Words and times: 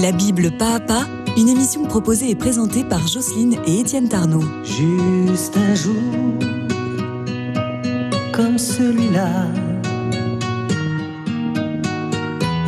La 0.00 0.12
Bible 0.12 0.50
pas 0.52 0.76
à 0.76 0.80
pas, 0.80 1.06
une 1.36 1.48
émission 1.50 1.84
proposée 1.84 2.30
et 2.30 2.34
présentée 2.34 2.84
par 2.84 3.06
Jocelyne 3.06 3.56
et 3.66 3.80
Étienne 3.80 4.08
Tarnot. 4.08 4.44
Juste 4.64 5.58
un 5.58 5.74
jour 5.74 5.94
comme 8.32 8.56
celui-là. 8.56 9.28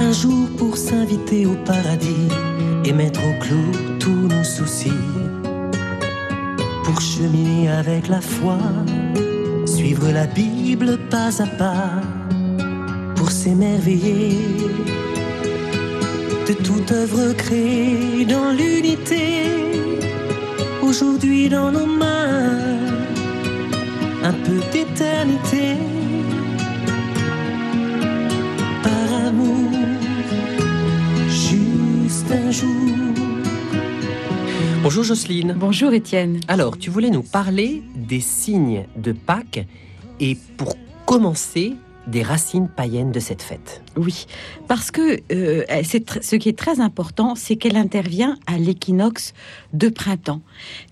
Un 0.00 0.12
jour 0.12 0.46
pour 0.58 0.76
s'inviter 0.76 1.46
au 1.46 1.54
paradis 1.64 2.28
et 2.84 2.92
mettre 2.92 3.20
au 3.20 3.40
clou 3.40 3.96
tous 3.98 4.28
nos 4.28 4.44
soucis. 4.44 4.92
Pour 6.84 7.00
cheminer 7.00 7.70
avec 7.70 8.08
la 8.08 8.20
foi, 8.20 8.58
suivre 9.64 10.10
la 10.10 10.26
Bible 10.26 10.98
pas 11.08 11.40
à 11.40 11.46
pas. 11.46 12.02
Pour 13.16 13.30
s'émerveiller 13.30 14.36
de 16.52 16.62
toute 16.62 16.92
œuvre 16.92 17.32
créée 17.32 18.24
dans 18.26 18.50
l'unité. 18.52 19.44
Aujourd'hui 20.82 21.48
dans 21.48 21.70
nos 21.72 21.86
mains, 21.86 22.78
un 24.22 24.32
peu 24.32 24.60
d'éternité. 24.72 25.76
Par 28.82 29.26
amour, 29.26 29.70
juste 31.28 32.30
un 32.30 32.50
jour. 32.50 32.68
Bonjour 34.82 35.04
Jocelyne. 35.04 35.54
Bonjour 35.56 35.92
Étienne. 35.92 36.40
Alors, 36.48 36.76
tu 36.76 36.90
voulais 36.90 37.10
nous 37.10 37.22
parler 37.22 37.82
des 37.94 38.20
signes 38.20 38.84
de 38.96 39.12
Pâques 39.12 39.64
et 40.20 40.36
pour 40.58 40.74
commencer, 41.06 41.74
des 42.06 42.22
racines 42.22 42.68
païennes 42.68 43.12
de 43.12 43.20
cette 43.20 43.42
fête. 43.42 43.82
Oui, 43.96 44.26
parce 44.68 44.90
que 44.90 45.20
euh, 45.32 45.64
ce 45.82 46.36
qui 46.36 46.48
est 46.48 46.58
très 46.58 46.80
important, 46.80 47.34
c'est 47.34 47.56
qu'elle 47.56 47.76
intervient 47.76 48.36
à 48.46 48.58
l'équinoxe 48.58 49.34
de 49.72 49.88
printemps, 49.88 50.40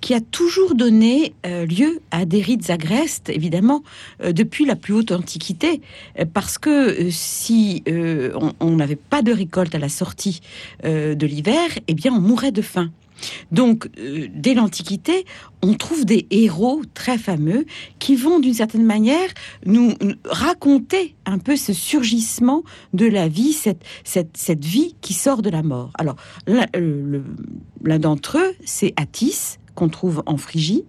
qui 0.01 0.15
a 0.15 0.21
toujours 0.21 0.75
donné 0.75 1.35
euh, 1.47 1.67
lieu 1.67 2.01
à 2.11 2.25
des 2.25 2.41
rites 2.41 2.71
agrestes, 2.71 3.29
évidemment, 3.29 3.83
euh, 4.23 4.33
depuis 4.33 4.65
la 4.67 4.77
plus 4.77 4.95
haute 4.95 5.13
antiquité, 5.13 5.81
parce 6.33 6.59
que 6.59 7.11
si 7.11 7.83
on- 7.87 8.71
n'avait 8.71 8.97
pas 8.97 9.23
de 9.23 9.33
récolte 9.33 9.75
à 9.75 9.79
la 9.79 9.89
sortie 9.89 10.41
de 10.85 11.27
l'hiver, 11.27 11.69
eh 11.89 11.95
bien 11.95 12.13
on 12.13 12.21
mourrait 12.21 12.53
de 12.53 12.63
faim. 12.63 12.91
Donc, 13.53 13.89
euh, 13.99 14.29
dès 14.35 14.55
l'Antiquité, 14.55 15.25
on 15.63 15.75
trouve 15.75 16.05
des 16.05 16.27
héros 16.31 16.83
très 16.95 17.19
fameux 17.19 17.67
qui 17.99 18.17
vont, 18.17 18.39
d'une 18.39 18.55
certaine 18.55 18.85
manière, 18.85 19.29
nous 19.67 19.95
raconter 20.25 21.15
un 21.27 21.39
peu 21.39 21.57
ce 21.57 21.73
surgissement 21.73 22.63
de 22.93 23.07
la 23.07 23.29
vie, 23.29 23.53
cette, 23.53 23.83
cette, 24.05 24.37
cette 24.37 24.65
vie 24.65 24.95
qui 25.01 25.15
sort 25.15 25.43
de 25.43 25.51
la 25.51 25.63
mort. 25.63 25.91
Alors, 25.99 26.17
l'un 26.47 26.67
euh, 26.77 27.23
d'entre 27.99 28.39
eux, 28.39 28.55
c'est 28.65 28.95
Attis, 28.97 29.59
qu'on 29.75 29.89
trouve 29.89 30.23
en 30.27 30.37
Phrygie. 30.37 30.85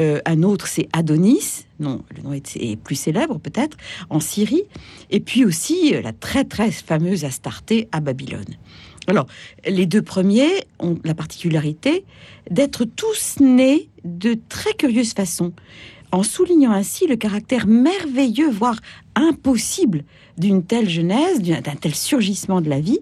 Euh, 0.00 0.20
un 0.24 0.42
autre, 0.42 0.66
c'est 0.66 0.88
Adonis, 0.92 1.66
non, 1.80 2.02
le 2.16 2.22
nom 2.22 2.32
est, 2.32 2.56
est 2.56 2.76
plus 2.76 2.94
célèbre 2.94 3.38
peut-être, 3.38 3.76
en 4.10 4.20
Syrie. 4.20 4.62
Et 5.10 5.20
puis 5.20 5.44
aussi 5.44 5.92
la 6.02 6.12
très 6.12 6.44
très 6.44 6.70
fameuse 6.70 7.24
Astarté 7.24 7.88
à 7.92 8.00
Babylone. 8.00 8.56
Alors, 9.08 9.26
les 9.66 9.86
deux 9.86 10.02
premiers 10.02 10.64
ont 10.78 10.98
la 11.04 11.14
particularité 11.14 12.04
d'être 12.50 12.84
tous 12.84 13.40
nés 13.40 13.88
de 14.04 14.38
très 14.48 14.74
curieuse 14.74 15.12
façon, 15.12 15.52
en 16.12 16.22
soulignant 16.22 16.72
ainsi 16.72 17.06
le 17.06 17.16
caractère 17.16 17.66
merveilleux, 17.66 18.50
voire 18.50 18.80
impossible 19.14 20.04
d'une 20.38 20.64
telle 20.64 20.88
genèse, 20.88 21.40
d'un 21.40 21.60
d'un 21.60 21.74
tel 21.74 21.94
surgissement 21.94 22.60
de 22.60 22.68
la 22.68 22.80
vie, 22.80 23.00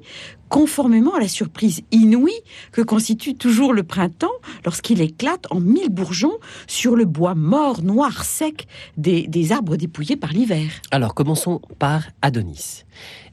conformément 0.50 1.14
à 1.14 1.20
la 1.20 1.28
surprise 1.28 1.80
inouïe 1.92 2.42
que 2.72 2.82
constitue 2.82 3.34
toujours 3.34 3.72
le 3.72 3.84
printemps 3.84 4.28
lorsqu'il 4.66 5.00
éclate 5.00 5.46
en 5.50 5.60
mille 5.60 5.88
bourgeons 5.88 6.38
sur 6.66 6.96
le 6.96 7.06
bois 7.06 7.34
mort, 7.34 7.82
noir, 7.82 8.24
sec 8.24 8.66
des, 8.98 9.26
des 9.26 9.52
arbres 9.52 9.76
dépouillés 9.76 10.16
par 10.16 10.32
l'hiver. 10.32 10.68
Alors, 10.90 11.14
commençons 11.14 11.62
par 11.78 12.02
Adonis. 12.20 12.84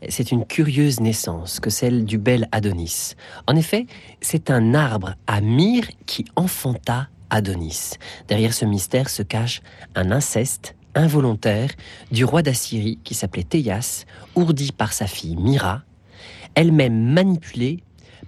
C'est 0.08 0.32
une 0.32 0.46
curieuse 0.46 1.00
naissance 1.00 1.60
que 1.60 1.72
celle 1.72 2.06
du 2.06 2.18
bel 2.18 2.48
Adonis. 2.52 3.16
En 3.48 3.56
effet, 3.56 3.88
c'est 4.22 4.52
un 4.52 4.74
arbre 4.76 5.16
à 5.26 5.42
myrrhe 5.42 5.90
qui 6.06 6.26
enfanta 6.36 7.10
Adonis. 7.32 7.94
Derrière 8.28 8.54
ce 8.54 8.66
mystère 8.66 9.10
se 9.10 9.24
cache 9.24 9.62
un 9.96 10.12
inceste 10.12 10.76
involontaire 10.96 11.72
du 12.12 12.26
roi 12.26 12.42
d'Assyrie 12.42 13.00
qui 13.04 13.14
s'appelait 13.16 13.44
Théas, 13.44 14.06
ourdi 14.36 14.72
par 14.72 14.94
sa 14.94 15.08
fille 15.08 15.36
Myra, 15.36 15.84
elle-même 16.58 17.14
manipulée 17.14 17.84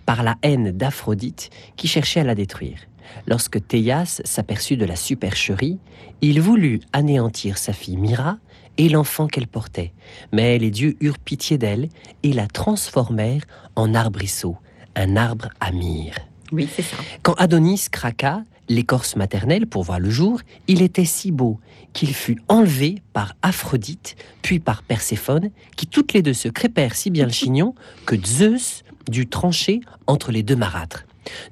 par 0.06 0.22
la 0.24 0.36
haine 0.44 0.72
d'Aphrodite 0.72 1.50
qui 1.76 1.88
cherchait 1.88 2.20
à 2.20 2.24
la 2.24 2.36
détruire. 2.36 2.78
Lorsque 3.26 3.68
Théas 3.68 4.22
s'aperçut 4.24 4.78
de 4.78 4.86
la 4.86 4.96
supercherie, 4.96 5.80
il 6.22 6.40
voulut 6.40 6.80
anéantir 6.94 7.58
sa 7.58 7.74
fille 7.74 7.98
Myra 7.98 8.38
et 8.78 8.88
l'enfant 8.88 9.28
qu'elle 9.28 9.48
portait. 9.48 9.94
Mais 10.32 10.60
les 10.60 10.70
dieux 10.70 10.96
eurent 11.02 11.18
pitié 11.18 11.58
d'elle 11.58 11.90
et 12.22 12.32
la 12.32 12.46
transformèrent 12.46 13.44
en 13.76 13.96
arbrisseau, 13.96 14.58
un 14.96 15.16
arbre 15.16 15.50
à 15.60 15.72
myrrhe. 15.72 16.20
Oui, 16.52 16.70
c'est 16.74 16.84
ça. 16.84 16.98
Quand 17.24 17.34
Adonis 17.34 17.88
craqua 17.92 18.44
l'écorce 18.70 19.16
maternelle 19.16 19.68
pour 19.68 19.84
voir 19.84 20.00
le 20.00 20.10
jour, 20.10 20.40
il 20.68 20.82
était 20.82 21.06
si 21.06 21.32
beau 21.32 21.60
qu'il 21.92 22.14
fut 22.14 22.40
enlevé 22.48 23.02
par 23.14 23.36
Aphrodite, 23.42 24.16
puis 24.42 24.60
par 24.60 24.84
Perséphone, 24.84 25.50
qui 25.76 25.88
toutes 25.88 26.14
les 26.14 26.22
deux 26.22 26.34
se 26.34 26.48
crépèrent 26.48 26.96
si 26.96 27.10
bien 27.10 27.26
le 27.26 27.32
chignon 27.32 27.74
que 28.06 28.16
Zeus 28.24 28.84
dut 29.10 29.28
trancher 29.28 29.82
entre 30.08 30.32
les 30.32 30.44
deux 30.44 30.56
marâtres. 30.56 31.06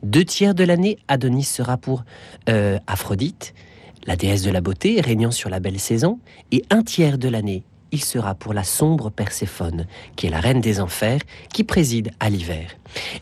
Deux 0.03 0.23
tiers 0.23 0.55
de 0.55 0.63
l'année, 0.63 0.97
Adonis 1.07 1.43
sera 1.43 1.77
pour 1.77 2.03
euh, 2.49 2.79
Aphrodite, 2.87 3.53
la 4.05 4.15
déesse 4.15 4.43
de 4.43 4.51
la 4.51 4.61
beauté 4.61 5.01
régnant 5.01 5.31
sur 5.31 5.49
la 5.49 5.59
belle 5.59 5.79
saison, 5.79 6.19
et 6.51 6.63
un 6.69 6.83
tiers 6.83 7.17
de 7.17 7.27
l'année, 7.27 7.63
il 7.91 8.03
sera 8.03 8.35
pour 8.35 8.53
la 8.53 8.63
sombre 8.63 9.09
Perséphone, 9.09 9.85
qui 10.15 10.27
est 10.27 10.29
la 10.29 10.39
reine 10.39 10.61
des 10.61 10.79
enfers, 10.79 11.21
qui 11.53 11.63
préside 11.63 12.11
à 12.19 12.29
l'hiver. 12.29 12.75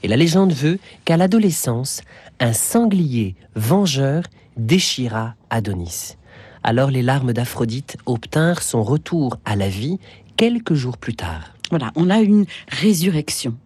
Et 0.03 0.07
la 0.07 0.17
légende 0.17 0.53
veut 0.53 0.79
qu'à 1.05 1.17
l'adolescence, 1.17 2.01
un 2.39 2.53
sanglier 2.53 3.35
vengeur 3.55 4.23
déchira 4.57 5.35
Adonis. 5.49 6.17
Alors 6.63 6.91
les 6.91 7.01
larmes 7.01 7.33
d'Aphrodite 7.33 7.97
obtinrent 8.05 8.63
son 8.63 8.83
retour 8.83 9.37
à 9.45 9.55
la 9.55 9.69
vie 9.69 9.99
quelques 10.37 10.73
jours 10.73 10.97
plus 10.97 11.15
tard. 11.15 11.53
Voilà, 11.69 11.91
on 11.95 12.09
a 12.09 12.19
une 12.19 12.45
résurrection. 12.69 13.57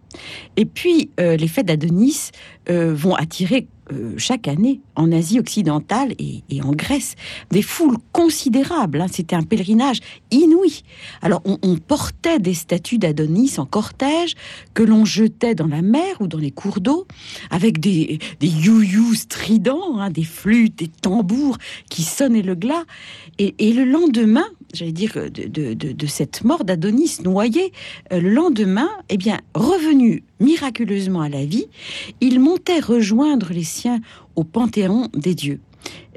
Et 0.56 0.64
puis, 0.64 1.10
euh, 1.20 1.36
les 1.36 1.48
fêtes 1.48 1.66
d'Adonis 1.66 2.30
euh, 2.68 2.92
vont 2.94 3.14
attirer 3.14 3.68
euh, 3.92 4.14
chaque 4.16 4.48
année 4.48 4.80
en 4.96 5.12
Asie 5.12 5.38
occidentale 5.38 6.14
et, 6.18 6.42
en 6.62 6.72
Grèce 6.72 7.14
des 7.50 7.62
foules 7.62 7.96
considérables. 8.12 9.00
hein. 9.00 9.06
C'était 9.10 9.36
un 9.36 9.42
pèlerinage 9.42 10.00
inouï. 10.30 10.82
Alors, 11.22 11.42
on, 11.44 11.76
portait 11.76 12.38
des 12.38 12.54
statues 12.54 12.98
d'Adonis 12.98 13.54
en 13.58 13.66
cortège 13.66 14.34
que 14.74 14.82
l'on 14.82 15.04
jetait 15.04 15.54
dans 15.54 15.66
la 15.66 15.82
mer 15.82 16.20
ou 16.20 16.26
dans 16.26 16.38
les 16.38 16.50
cours 16.50 16.80
d'eau 16.80 17.06
avec 17.50 17.80
des, 17.80 18.18
des 18.38 18.48
you-you 18.48 19.14
stridents, 19.14 19.98
hein, 19.98 20.10
des 20.10 20.24
flûtes, 20.24 20.78
des 20.78 20.88
tambours 20.88 21.58
qui 21.88 22.02
sonnaient 22.02 22.42
le 22.42 22.54
glas. 22.54 22.84
Et 23.38 23.72
le 23.72 23.84
lendemain, 23.84 24.46
j'allais 24.74 24.92
dire, 24.92 25.12
de, 25.14 25.46
de- 25.74 25.74
de- 25.74 26.06
cette 26.06 26.44
mort 26.44 26.64
d'Adonis 26.64 27.18
noyé, 27.24 27.72
euh, 28.12 28.20
le 28.20 28.30
lendemain, 28.30 28.88
eh 29.08 29.16
bien, 29.16 29.38
revenu 29.54 30.22
miraculeusement 30.40 31.20
à 31.22 31.28
la 31.28 31.44
vie, 31.44 31.66
il 32.20 32.40
montait 32.40 32.80
rejoindre 32.80 33.52
les 33.52 33.64
siens 33.64 34.00
au 34.36 34.44
panthéon 34.44 35.08
des 35.14 35.34
dieux. 35.34 35.60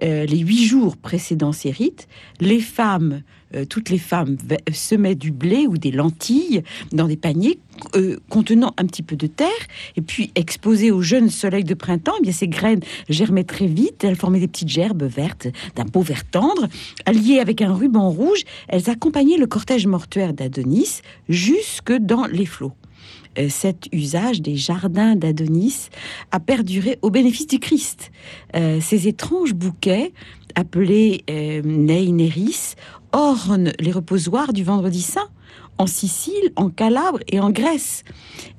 Euh, 0.04 0.26
les 0.26 0.40
huit 0.40 0.66
jours 0.66 0.98
précédant 0.98 1.52
ces 1.54 1.72
rites, 1.72 2.08
les 2.42 2.60
femmes, 2.60 3.22
euh, 3.56 3.66
toutes 3.66 3.90
les 3.90 3.98
femmes 3.98 4.36
ve- 4.48 4.58
semaient 4.74 5.16
du 5.16 5.32
blé 5.32 5.68
ou 5.68 5.78
des 5.78 5.92
lentilles 5.92 6.64
dans 6.92 7.08
des 7.08 7.18
paniers 7.18 7.60
euh, 7.96 8.18
contenant 8.30 8.74
un 8.78 8.86
petit 8.86 9.04
peu 9.04 9.16
de 9.16 9.28
terre, 9.28 9.50
et 9.96 10.02
puis 10.02 10.32
exposées 10.36 10.92
au 10.92 11.02
jeune 11.02 11.30
soleil 11.30 11.64
de 11.64 11.74
printemps, 11.74 12.14
eh 12.20 12.24
bien 12.24 12.32
ces 12.32 12.48
graines 12.48 12.82
germaient 13.10 13.44
très 13.44 13.68
vite, 13.68 14.04
elles 14.04 14.16
formaient 14.16 14.40
des 14.40 14.48
petites 14.48 14.70
gerbes 14.70 15.04
vertes 15.04 15.48
d'un 15.76 15.86
beau 15.86 16.02
vert 16.02 16.24
tendre, 16.30 16.68
alliées 17.06 17.40
avec 17.40 17.62
un 17.62 17.74
ruban 17.74 18.10
rouge, 18.10 18.44
elles 18.68 18.90
accompagnaient 18.90 19.38
le 19.38 19.48
cortège 19.48 19.88
mortuaire 19.88 20.34
d'Adonis 20.34 21.02
jusque 21.30 21.94
dans 21.94 22.26
les 22.28 22.46
flots. 22.46 22.74
Euh, 23.40 23.50
Cet 23.50 23.88
usage 23.92 24.42
des 24.42 24.56
jardins 24.56 25.16
d'Adonis 25.16 25.90
a 26.32 26.40
perduré 26.40 27.00
au 27.02 27.10
bénéfice 27.10 27.48
du 27.48 27.58
Christ. 27.60 28.12
Euh, 28.56 28.80
ces 28.80 29.08
étranges 29.08 29.56
bouquets, 29.56 30.14
appelés 30.56 31.24
euh, 31.30 31.62
Neineris, 31.64 32.76
ornent 33.14 33.72
les 33.80 33.92
reposoirs 33.92 34.52
du 34.52 34.64
Vendredi 34.64 35.02
Saint 35.02 35.30
en 35.78 35.88
Sicile, 35.88 36.52
en 36.56 36.70
Calabre 36.70 37.20
et 37.28 37.40
en 37.40 37.50
Grèce. 37.50 38.04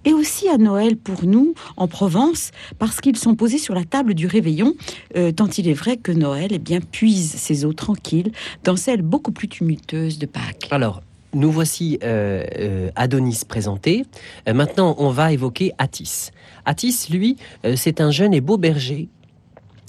Et 0.04 0.12
aussi 0.12 0.48
à 0.48 0.58
Noël 0.58 0.96
pour 0.96 1.24
nous, 1.24 1.54
en 1.76 1.88
Provence, 1.88 2.50
parce 2.78 3.00
qu'ils 3.00 3.16
sont 3.16 3.34
posés 3.34 3.58
sur 3.58 3.74
la 3.74 3.84
table 3.84 4.14
du 4.14 4.26
réveillon, 4.26 4.74
euh, 5.16 5.32
tant 5.32 5.48
il 5.48 5.68
est 5.68 5.74
vrai 5.74 5.96
que 5.96 6.12
Noël 6.12 6.48
eh 6.50 6.58
bien, 6.58 6.80
puise 6.80 7.34
ses 7.34 7.64
eaux 7.64 7.72
tranquilles 7.72 8.32
dans 8.64 8.76
celles 8.76 9.02
beaucoup 9.02 9.32
plus 9.32 9.48
tumultueuses 9.48 10.18
de 10.18 10.26
Pâques. 10.26 10.68
Alors, 10.70 11.02
nous 11.34 11.50
voici 11.50 11.98
euh, 12.02 12.44
euh, 12.58 12.90
Adonis 12.94 13.40
présenté. 13.46 14.04
Maintenant, 14.46 14.94
on 14.98 15.10
va 15.10 15.32
évoquer 15.32 15.72
Attis. 15.78 16.30
Attis, 16.64 17.08
lui, 17.10 17.36
c'est 17.74 18.00
un 18.00 18.10
jeune 18.10 18.32
et 18.32 18.40
beau 18.40 18.56
berger 18.56 19.08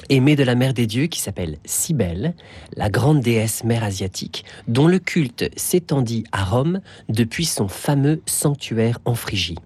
aimé 0.10 0.36
de 0.36 0.44
la 0.44 0.56
mère 0.56 0.74
des 0.74 0.88
dieux 0.88 1.08
qui 1.08 1.20
s'appelle 1.20 1.58
Cybèle, 1.66 2.36
la 2.76 2.90
grande 2.90 3.22
déesse 3.22 3.64
mère 3.64 3.84
asiatique, 3.84 4.46
dont 4.68 4.88
le 4.88 5.00
culte 5.00 5.50
s'étendit 5.56 6.24
à 6.32 6.44
Rome 6.44 6.82
depuis 7.10 7.46
son 7.46 7.68
fameux 7.68 8.22
sanctuaire 8.26 9.00
en 9.06 9.16
Phrygie. 9.16 9.58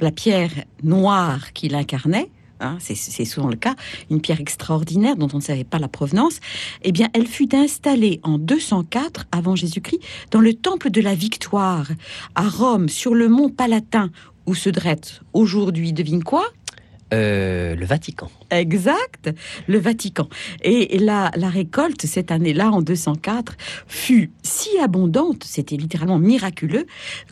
La 0.00 0.10
pierre 0.10 0.50
noire 0.82 1.52
qu'il 1.54 1.74
incarnait, 1.74 2.28
hein, 2.60 2.76
c'est- 2.80 2.94
c'est 2.94 3.24
souvent 3.24 3.48
le 3.48 3.56
cas, 3.56 3.74
une 4.10 4.20
pierre 4.20 4.40
extraordinaire 4.40 5.16
dont 5.16 5.28
on 5.32 5.36
ne 5.38 5.42
savait 5.42 5.64
pas 5.64 5.78
la 5.78 5.88
provenance, 5.88 6.40
eh 6.82 6.92
bien, 6.92 7.08
elle 7.14 7.26
fut 7.26 7.54
installée 7.54 8.20
en 8.22 8.38
204 8.38 9.24
avant 9.32 9.56
Jésus-Christ 9.56 10.00
dans 10.30 10.40
le 10.40 10.52
temple 10.52 10.90
de 10.90 11.00
la 11.00 11.14
Victoire 11.14 11.88
à 12.34 12.48
Rome, 12.48 12.88
sur 12.90 13.14
le 13.14 13.28
mont 13.28 13.48
Palatin, 13.48 14.10
où 14.46 14.54
se 14.54 14.68
dresse 14.70 15.20
aujourd'hui, 15.32 15.92
devine 15.92 16.22
quoi? 16.22 16.44
Euh, 17.14 17.76
le 17.76 17.86
Vatican. 17.86 18.28
Exact, 18.50 19.30
le 19.68 19.78
Vatican. 19.78 20.28
Et 20.62 20.98
la, 20.98 21.30
la 21.36 21.48
récolte, 21.48 22.04
cette 22.04 22.32
année-là, 22.32 22.70
en 22.72 22.82
204, 22.82 23.54
fut 23.86 24.32
si 24.42 24.70
abondante, 24.82 25.44
c'était 25.44 25.76
littéralement 25.76 26.18
miraculeux, 26.18 26.86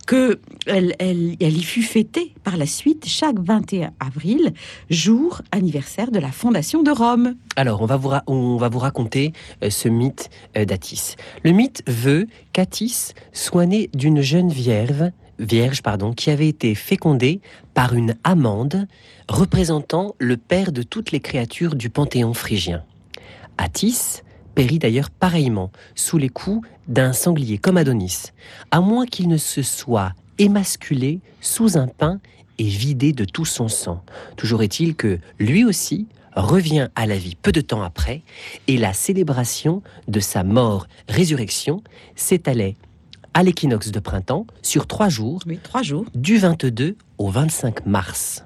que 0.07 0.39
elle, 0.67 0.95
elle- 1.01 1.35
elle 1.41 1.57
y 1.57 1.63
fut 1.65 1.83
fêtée 1.83 2.35
par 2.45 2.57
la 2.57 2.67
suite 2.67 3.05
chaque 3.09 3.39
21 3.41 3.91
avril, 3.99 4.53
jour 4.91 5.43
anniversaire 5.51 6.13
de 6.13 6.21
la 6.21 6.31
fondation 6.31 6.85
de 6.85 6.93
Rome. 6.93 7.35
Alors, 7.57 7.83
on 7.83 7.87
va 7.87 7.97
vous, 7.97 8.09
ra- 8.09 8.23
on 8.29 8.57
va 8.57 8.69
vous 8.69 8.79
raconter 8.79 9.33
euh, 9.65 9.71
ce 9.71 9.89
mythe 9.89 10.31
euh, 10.57 10.65
d'Atis. 10.65 11.17
Le 11.43 11.51
mythe 11.51 11.83
veut 11.89 12.27
qu'Atis 12.53 13.13
soit 13.33 13.67
né 13.67 13.91
d'une 13.93 14.21
jeune 14.21 14.51
vierge, 14.51 15.11
vierge 15.39 15.83
pardon, 15.83 16.13
qui 16.13 16.31
avait 16.31 16.49
été 16.49 16.75
fécondée 16.75 17.41
par 17.75 17.95
une 17.95 18.17
amande 18.25 18.87
représentant 19.29 20.15
le 20.19 20.37
père 20.37 20.73
de 20.73 20.83
toutes 20.83 21.13
les 21.13 21.21
créatures 21.21 21.75
du 21.75 21.91
panthéon 21.91 22.35
phrygien. 22.35 22.85
Attis 23.59 24.23
périt 24.55 24.79
d'ailleurs 24.79 25.11
pareillement 25.11 25.71
sous 25.95 26.19
les 26.19 26.29
coups 26.29 26.67
d'un 26.89 27.13
sanglier 27.13 27.59
comme 27.59 27.77
Adonis, 27.77 28.33
à 28.71 28.81
moins 28.81 29.07
qu'il 29.07 29.29
ne 29.29 29.37
se 29.37 29.63
soit 29.63 30.13
émasculé 30.39 31.21
sous 31.41 31.77
un 31.77 31.87
pain 31.87 32.21
et 32.59 32.65
vidé 32.65 33.13
de 33.13 33.25
tout 33.25 33.45
son 33.45 33.69
sang. 33.69 34.03
Toujours 34.37 34.63
est-il 34.63 34.95
que 34.95 35.19
lui 35.39 35.65
aussi 35.65 36.07
revient 36.37 36.89
à 36.95 37.07
la 37.07 37.17
vie 37.17 37.37
peu 37.37 37.53
de 37.53 37.61
temps 37.61 37.83
après, 37.83 38.23
et 38.67 38.77
la 38.77 38.93
célébration 38.93 39.83
de 40.09 40.21
sa 40.21 40.43
mort-résurrection 40.43 41.83
s'étalait 42.17 42.77
à 43.35 43.43
l'équinoxe 43.43 43.91
de 43.91 43.99
printemps 44.01 44.47
sur 44.63 44.87
trois 44.87 45.09
jours, 45.09 45.41
Oui, 45.47 45.59
trois 45.63 45.83
jours. 45.83 46.05
du 46.15 46.39
22 46.39 46.97
au 47.19 47.29
25 47.31 47.85
mars. 47.87 48.45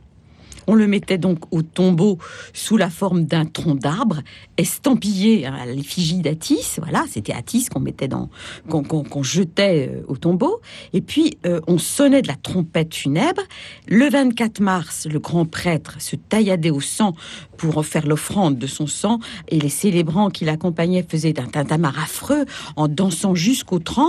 On 0.69 0.75
le 0.75 0.87
mettait 0.87 1.19
donc 1.19 1.39
au 1.51 1.63
tombeau 1.63 2.19
sous 2.53 2.77
la 2.77 2.91
forme 2.91 3.25
d'un 3.25 3.47
tronc 3.47 3.75
d'arbre, 3.75 4.21
estampillé 4.59 5.47
à 5.47 5.65
l'effigie 5.65 6.19
d'Atis. 6.19 6.77
Voilà, 6.77 7.05
c'était 7.09 7.33
Atis 7.33 7.69
qu'on 7.71 7.81
mettait 7.81 8.07
dans, 8.07 8.29
qu'on 8.69 9.23
jetait 9.23 9.89
euh, 9.91 10.03
au 10.09 10.17
tombeau. 10.17 10.61
Et 10.93 11.01
puis 11.01 11.39
euh, 11.47 11.61
on 11.67 11.79
sonnait 11.79 12.23
de 12.23 12.29
la 12.29 12.37
trompette 12.37 12.95
funèbre. 12.95 13.43
Le 13.89 14.11
24 14.11 14.61
mars, 14.61 15.09
le 15.11 15.19
grand 15.19 15.47
prêtre 15.47 15.97
se 16.01 16.17
tailladait 16.17 16.71
au 16.71 16.81
sang 16.81 17.15
pour 17.57 17.85
faire 17.85 18.07
l'offrande 18.07 18.57
de 18.59 18.67
son 18.67 18.87
sang, 18.87 19.19
et 19.49 19.59
les 19.59 19.69
célébrants 19.69 20.31
qui 20.31 20.45
l'accompagnaient 20.45 21.05
faisaient 21.09 21.41
un 21.41 21.47
tintamarre 21.47 21.99
affreux 21.99 22.45
en 22.77 22.87
dansant 22.87 23.35
jusqu'aux 23.35 23.81
trans 23.81 24.09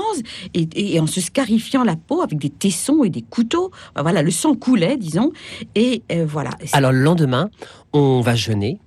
et, 0.54 0.68
et 0.76 1.00
en 1.00 1.08
se 1.08 1.20
scarifiant 1.20 1.84
la 1.84 1.96
peau 1.96 2.22
avec 2.22 2.38
des 2.38 2.50
tessons 2.50 3.04
et 3.04 3.10
des 3.10 3.24
couteaux. 3.24 3.72
Voilà, 4.00 4.22
le 4.22 4.32
sang 4.32 4.54
coulait, 4.56 4.98
disons, 4.98 5.32
et 5.76 6.04
euh, 6.12 6.26
voilà. 6.28 6.49
Alors 6.74 6.92
le 6.92 7.00
lendemain, 7.00 7.50
on 7.94 8.22
va 8.22 8.36
jeûner, 8.36 8.80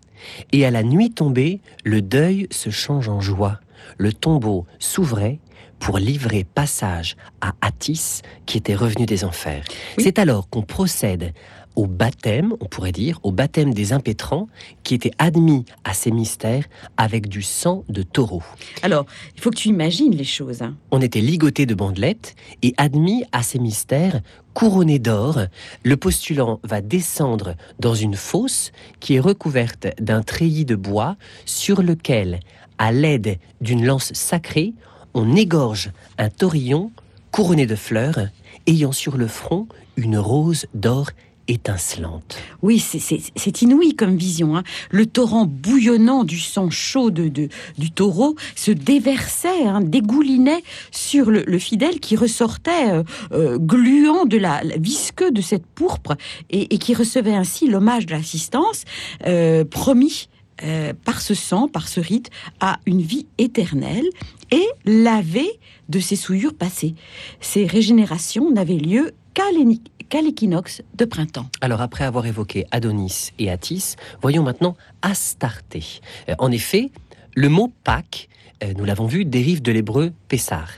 et 0.53 0.65
à 0.65 0.71
la 0.71 0.83
nuit 0.83 1.11
tombée, 1.11 1.61
le 1.85 2.03
deuil 2.03 2.47
se 2.51 2.71
change 2.71 3.09
en 3.09 3.21
joie. 3.21 3.61
Le 3.99 4.13
tombeau 4.13 4.67
s'ouvrait 4.79 5.39
pour 5.79 5.99
livrer 5.99 6.45
passage 6.45 7.17
à 7.41 7.55
Attis 7.61 8.23
qui 8.47 8.57
était 8.57 8.75
revenu 8.75 9.05
des 9.05 9.25
enfers. 9.25 9.65
Oui. 9.99 10.05
C'est 10.05 10.21
alors 10.21 10.49
qu'on 10.49 10.63
procède 10.63 11.33
au 11.77 11.87
baptême, 11.87 12.55
on 12.61 12.67
pourrait 12.67 12.93
dire, 12.93 13.19
au 13.23 13.33
baptême 13.33 13.73
des 13.75 13.93
impétrants 13.93 14.49
qui 14.83 14.95
étaient 14.95 15.13
admis 15.19 15.65
à 15.85 15.95
ces 15.95 16.11
mystères 16.11 16.65
avec 16.97 17.29
du 17.29 17.43
sang 17.43 17.85
de 17.89 18.03
taureau. 18.03 18.43
Alors, 18.83 19.07
il 19.35 19.41
faut 19.41 19.51
que 19.51 19.57
tu 19.57 19.69
imagines 19.69 20.15
les 20.15 20.25
choses. 20.25 20.63
hein. 20.63 20.77
On 20.91 21.01
était 21.01 21.21
ligoté 21.21 21.67
de 21.67 21.75
bandelettes 21.75 22.35
et 22.63 22.75
admis 22.77 23.25
à 23.33 23.43
ces 23.43 23.59
mystères 23.59 24.21
couronné 24.55 24.99
d'or. 24.99 25.41
Le 25.83 25.97
postulant 25.97 26.61
va 26.63 26.81
descendre 26.81 27.55
dans 27.79 27.95
une 27.95 28.17
fosse 28.17 28.73
qui 29.01 29.15
est 29.15 29.21
recouverte 29.21 29.89
d'un 30.01 30.23
treillis 30.23 30.65
de 30.65 30.77
bois 30.77 31.17
sur 31.47 31.83
lequel, 31.83 32.41
à 32.79 32.93
l'aide 32.93 33.39
d'une 33.61 33.85
lance 33.85 34.13
sacrée, 34.13 34.75
on 35.15 35.37
égorge 35.37 35.91
un 36.19 36.29
taurillon 36.29 36.91
couronné 37.31 37.67
de 37.67 37.77
fleurs 37.77 38.29
ayant 38.67 38.93
sur 38.93 39.17
le 39.17 39.27
front 39.27 39.67
une 39.97 40.19
rose 40.19 40.67
d'or 40.75 41.11
étincelante. 41.53 42.37
Oui, 42.63 42.79
c'est- 42.79 43.63
inouï 43.63 43.95
comme 43.95 44.17
vision. 44.17 44.57
hein. 44.57 44.63
Le 44.91 45.07
torrent 45.07 45.45
bouillonnant 45.47 46.25
du 46.25 46.39
sang 46.39 46.71
chaud 46.71 47.11
du 47.11 47.91
taureau 47.95 48.37
se 48.57 48.71
déversait, 48.71 49.65
hein, 49.67 49.81
dégoulinait 49.81 50.63
sur 50.91 51.31
le, 51.31 51.45
le 51.47 51.59
fidèle 51.59 52.01
qui 52.01 52.17
ressortait 52.17 52.91
euh, 52.91 53.03
euh, 53.33 53.59
gluant 53.59 54.25
de 54.25 54.39
la, 54.39 54.63
visqueux 54.79 55.31
de 55.31 55.41
cette 55.43 55.67
pourpre 55.67 56.17
et, 56.51 56.75
et 56.75 56.79
qui 56.79 56.95
recevait 56.95 57.35
ainsi 57.35 57.69
l'hommage 57.69 58.07
de 58.07 58.13
l'assistance 58.13 58.85
euh, 59.27 59.65
promis. 59.65 60.29
Euh, 60.63 60.93
par 61.05 61.21
ce 61.21 61.35
sang, 61.35 61.69
par 61.69 61.89
ce 61.89 62.01
rite, 62.01 62.31
à 62.61 62.79
une 62.87 63.01
vie 63.01 63.27
éternelle 63.39 64.07
et 64.51 64.67
lavé 64.85 65.47
de 65.89 66.01
ses 66.01 66.17
souillures 66.17 66.55
passées. 66.55 66.95
Ces 67.41 67.67
régénérations 67.67 68.51
n'avaient 68.51 68.75
lieu 68.75 69.13
qu'à 69.35 70.21
l'équinoxe 70.21 70.83
de 70.95 71.05
printemps. 71.05 71.47
Alors 71.61 71.81
après 71.81 72.05
avoir 72.05 72.27
évoqué 72.27 72.67
Adonis 72.71 73.31
et 73.39 73.51
Attis, 73.51 73.97
voyons 74.21 74.43
maintenant 74.43 74.77
Astarté. 75.01 75.83
Euh, 76.29 76.35
en 76.39 76.51
effet, 76.51 76.91
le 77.35 77.49
mot 77.49 77.73
Pâques, 77.85 78.29
euh, 78.63 78.75
nous 78.77 78.85
l'avons 78.85 79.07
vu, 79.07 79.25
dérive 79.25 79.63
de 79.63 79.73
l'hébreu 79.73 80.13
Pessar. 80.29 80.69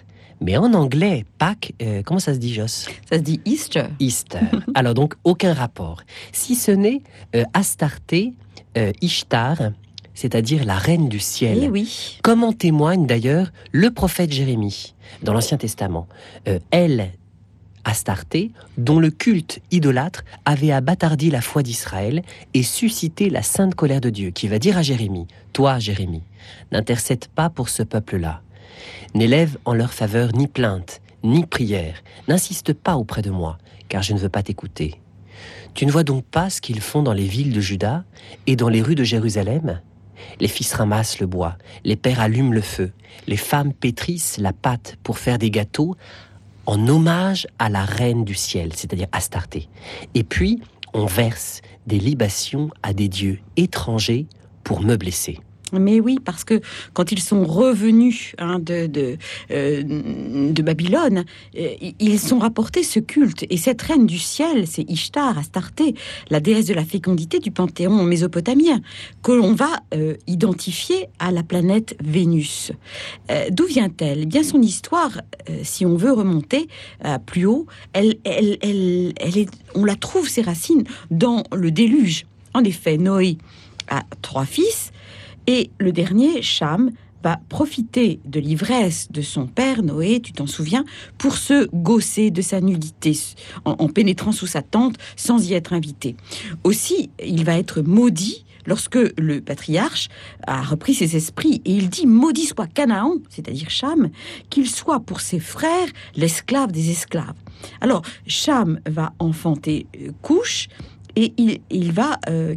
Mais 0.40 0.56
en 0.56 0.72
anglais, 0.74 1.24
Pâques, 1.38 1.72
euh, 1.82 2.02
comment 2.04 2.20
ça 2.20 2.34
se 2.34 2.38
dit, 2.38 2.52
Joss? 2.52 2.86
Ça 3.10 3.16
se 3.16 3.22
dit 3.22 3.40
Easter. 3.44 3.86
Easter. 3.98 4.40
Alors 4.74 4.94
donc, 4.94 5.14
aucun 5.24 5.54
rapport. 5.54 6.02
Si 6.32 6.54
ce 6.54 6.70
n'est 6.70 7.02
euh, 7.34 7.44
Astarté, 7.54 8.34
euh, 8.76 8.92
Ishtar, 9.00 9.56
c'est-à-dire 10.14 10.64
la 10.64 10.76
reine 10.76 11.08
du 11.08 11.18
ciel. 11.18 11.58
Eh 11.62 11.68
oui. 11.68 12.18
Comme 12.22 12.44
en 12.44 12.52
témoigne 12.52 13.06
d'ailleurs 13.06 13.52
le 13.72 13.90
prophète 13.90 14.32
Jérémie 14.32 14.94
dans 15.22 15.32
l'Ancien 15.32 15.58
Testament. 15.58 16.06
Euh, 16.48 16.58
elle, 16.70 17.12
Astarté, 17.84 18.50
dont 18.78 18.98
le 18.98 19.10
culte 19.10 19.60
idolâtre 19.70 20.24
avait 20.46 20.72
abattardi 20.72 21.30
la 21.30 21.42
foi 21.42 21.62
d'Israël 21.62 22.22
et 22.54 22.62
suscité 22.62 23.28
la 23.28 23.42
sainte 23.42 23.74
colère 23.74 24.00
de 24.00 24.08
Dieu, 24.08 24.30
qui 24.30 24.48
va 24.48 24.58
dire 24.58 24.78
à 24.78 24.82
Jérémie, 24.82 25.26
Toi, 25.52 25.78
Jérémie, 25.78 26.22
n'intercède 26.72 27.26
pas 27.26 27.50
pour 27.50 27.68
ce 27.68 27.82
peuple-là. 27.82 28.40
N'élève 29.14 29.58
en 29.66 29.74
leur 29.74 29.92
faveur 29.92 30.30
ni 30.34 30.48
plainte, 30.48 31.02
ni 31.22 31.44
prière. 31.44 32.02
N'insiste 32.26 32.72
pas 32.72 32.96
auprès 32.96 33.20
de 33.20 33.30
moi, 33.30 33.58
car 33.88 34.02
je 34.02 34.14
ne 34.14 34.18
veux 34.18 34.30
pas 34.30 34.42
t'écouter. 34.42 34.98
Tu 35.74 35.86
ne 35.86 35.90
vois 35.90 36.04
donc 36.04 36.24
pas 36.24 36.50
ce 36.50 36.60
qu'ils 36.60 36.80
font 36.80 37.02
dans 37.02 37.12
les 37.12 37.26
villes 37.26 37.52
de 37.52 37.60
Juda 37.60 38.04
et 38.46 38.54
dans 38.54 38.68
les 38.68 38.80
rues 38.80 38.94
de 38.94 39.02
Jérusalem? 39.02 39.80
Les 40.38 40.48
fils 40.48 40.72
ramassent 40.72 41.18
le 41.18 41.26
bois, 41.26 41.56
les 41.82 41.96
pères 41.96 42.20
allument 42.20 42.52
le 42.52 42.60
feu, 42.60 42.92
les 43.26 43.36
femmes 43.36 43.72
pétrissent 43.72 44.38
la 44.38 44.52
pâte 44.52 44.96
pour 45.02 45.18
faire 45.18 45.36
des 45.38 45.50
gâteaux 45.50 45.96
en 46.66 46.86
hommage 46.86 47.46
à 47.58 47.68
la 47.68 47.84
reine 47.84 48.24
du 48.24 48.34
ciel, 48.34 48.72
c'est-à-dire 48.74 49.08
Astarté. 49.10 49.68
Et 50.14 50.22
puis, 50.22 50.60
on 50.94 51.06
verse 51.06 51.60
des 51.86 51.98
libations 51.98 52.70
à 52.82 52.92
des 52.92 53.08
dieux 53.08 53.40
étrangers 53.56 54.26
pour 54.62 54.80
me 54.80 54.96
blesser. 54.96 55.40
Mais 55.78 56.00
oui, 56.00 56.18
parce 56.24 56.44
que 56.44 56.60
quand 56.92 57.12
ils 57.12 57.20
sont 57.20 57.44
revenus 57.44 58.34
hein, 58.38 58.58
de, 58.58 58.86
de, 58.86 59.16
euh, 59.50 59.82
de 60.52 60.62
Babylone, 60.62 61.24
euh, 61.58 61.74
ils 61.98 62.18
sont 62.18 62.38
rapportés 62.38 62.82
ce 62.82 63.00
culte. 63.00 63.44
Et 63.50 63.56
cette 63.56 63.82
reine 63.82 64.06
du 64.06 64.18
ciel, 64.18 64.66
c'est 64.66 64.88
Ishtar, 64.90 65.38
Astarté, 65.38 65.94
la 66.30 66.40
déesse 66.40 66.66
de 66.66 66.74
la 66.74 66.84
fécondité 66.84 67.38
du 67.38 67.50
panthéon 67.50 68.02
mésopotamien, 68.04 68.80
que 69.22 69.32
l'on 69.32 69.54
va 69.54 69.80
euh, 69.94 70.14
identifier 70.26 71.06
à 71.18 71.30
la 71.30 71.42
planète 71.42 71.96
Vénus. 72.02 72.72
D'où 73.50 73.66
vient-elle? 73.66 74.20
Eh 74.22 74.26
bien, 74.26 74.42
son 74.42 74.60
histoire, 74.62 75.20
si 75.62 75.84
on 75.86 75.96
veut 75.96 76.12
remonter 76.12 76.68
plus 77.26 77.46
haut, 77.46 77.66
elle, 77.92 78.16
elle, 78.24 78.58
elle, 78.60 79.12
elle 79.16 79.38
est, 79.38 79.48
on 79.74 79.84
la 79.84 79.96
trouve, 79.96 80.28
ses 80.28 80.42
racines, 80.42 80.84
dans 81.10 81.44
le 81.54 81.70
déluge. 81.70 82.26
En 82.54 82.62
effet, 82.64 82.98
Noé 82.98 83.38
a 83.88 84.04
trois 84.22 84.46
fils. 84.46 84.92
Et 85.46 85.70
le 85.78 85.92
dernier, 85.92 86.42
Cham, 86.42 86.90
va 87.22 87.40
profiter 87.48 88.20
de 88.26 88.38
l'ivresse 88.38 89.10
de 89.10 89.22
son 89.22 89.46
père, 89.46 89.82
Noé, 89.82 90.20
tu 90.20 90.32
t'en 90.32 90.46
souviens, 90.46 90.84
pour 91.16 91.36
se 91.38 91.66
gausser 91.72 92.30
de 92.30 92.42
sa 92.42 92.60
nudité 92.60 93.18
en, 93.64 93.76
en 93.78 93.88
pénétrant 93.88 94.30
sous 94.30 94.46
sa 94.46 94.60
tente 94.60 94.96
sans 95.16 95.48
y 95.48 95.54
être 95.54 95.72
invité. 95.72 96.16
Aussi, 96.64 97.08
il 97.24 97.44
va 97.46 97.56
être 97.58 97.80
maudit 97.80 98.44
lorsque 98.66 98.98
le 99.18 99.40
patriarche 99.40 100.08
a 100.46 100.62
repris 100.62 100.94
ses 100.94 101.16
esprits 101.16 101.62
et 101.64 101.72
il 101.72 101.88
dit 101.88 102.06
maudit 102.06 102.46
soit 102.46 102.66
Canaan, 102.66 103.14
c'est-à-dire 103.30 103.70
Cham, 103.70 104.10
qu'il 104.50 104.68
soit 104.68 105.00
pour 105.00 105.20
ses 105.20 105.40
frères 105.40 105.88
l'esclave 106.16 106.72
des 106.72 106.90
esclaves. 106.90 107.34
Alors 107.80 108.02
Cham 108.26 108.80
va 108.86 109.12
enfanter 109.18 109.86
euh, 109.96 110.10
Couche 110.22 110.68
et 111.16 111.32
il, 111.36 111.60
euh, 112.28 112.54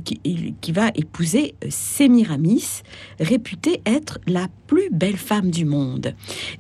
va 0.74 0.92
épouser 0.96 1.56
euh, 1.64 1.68
Sémiramis, 1.70 2.82
réputée 3.20 3.82
être 3.86 4.20
la 4.28 4.48
plus 4.68 4.90
belle 4.92 5.18
femme 5.18 5.52
du 5.52 5.66
monde. 5.66 6.14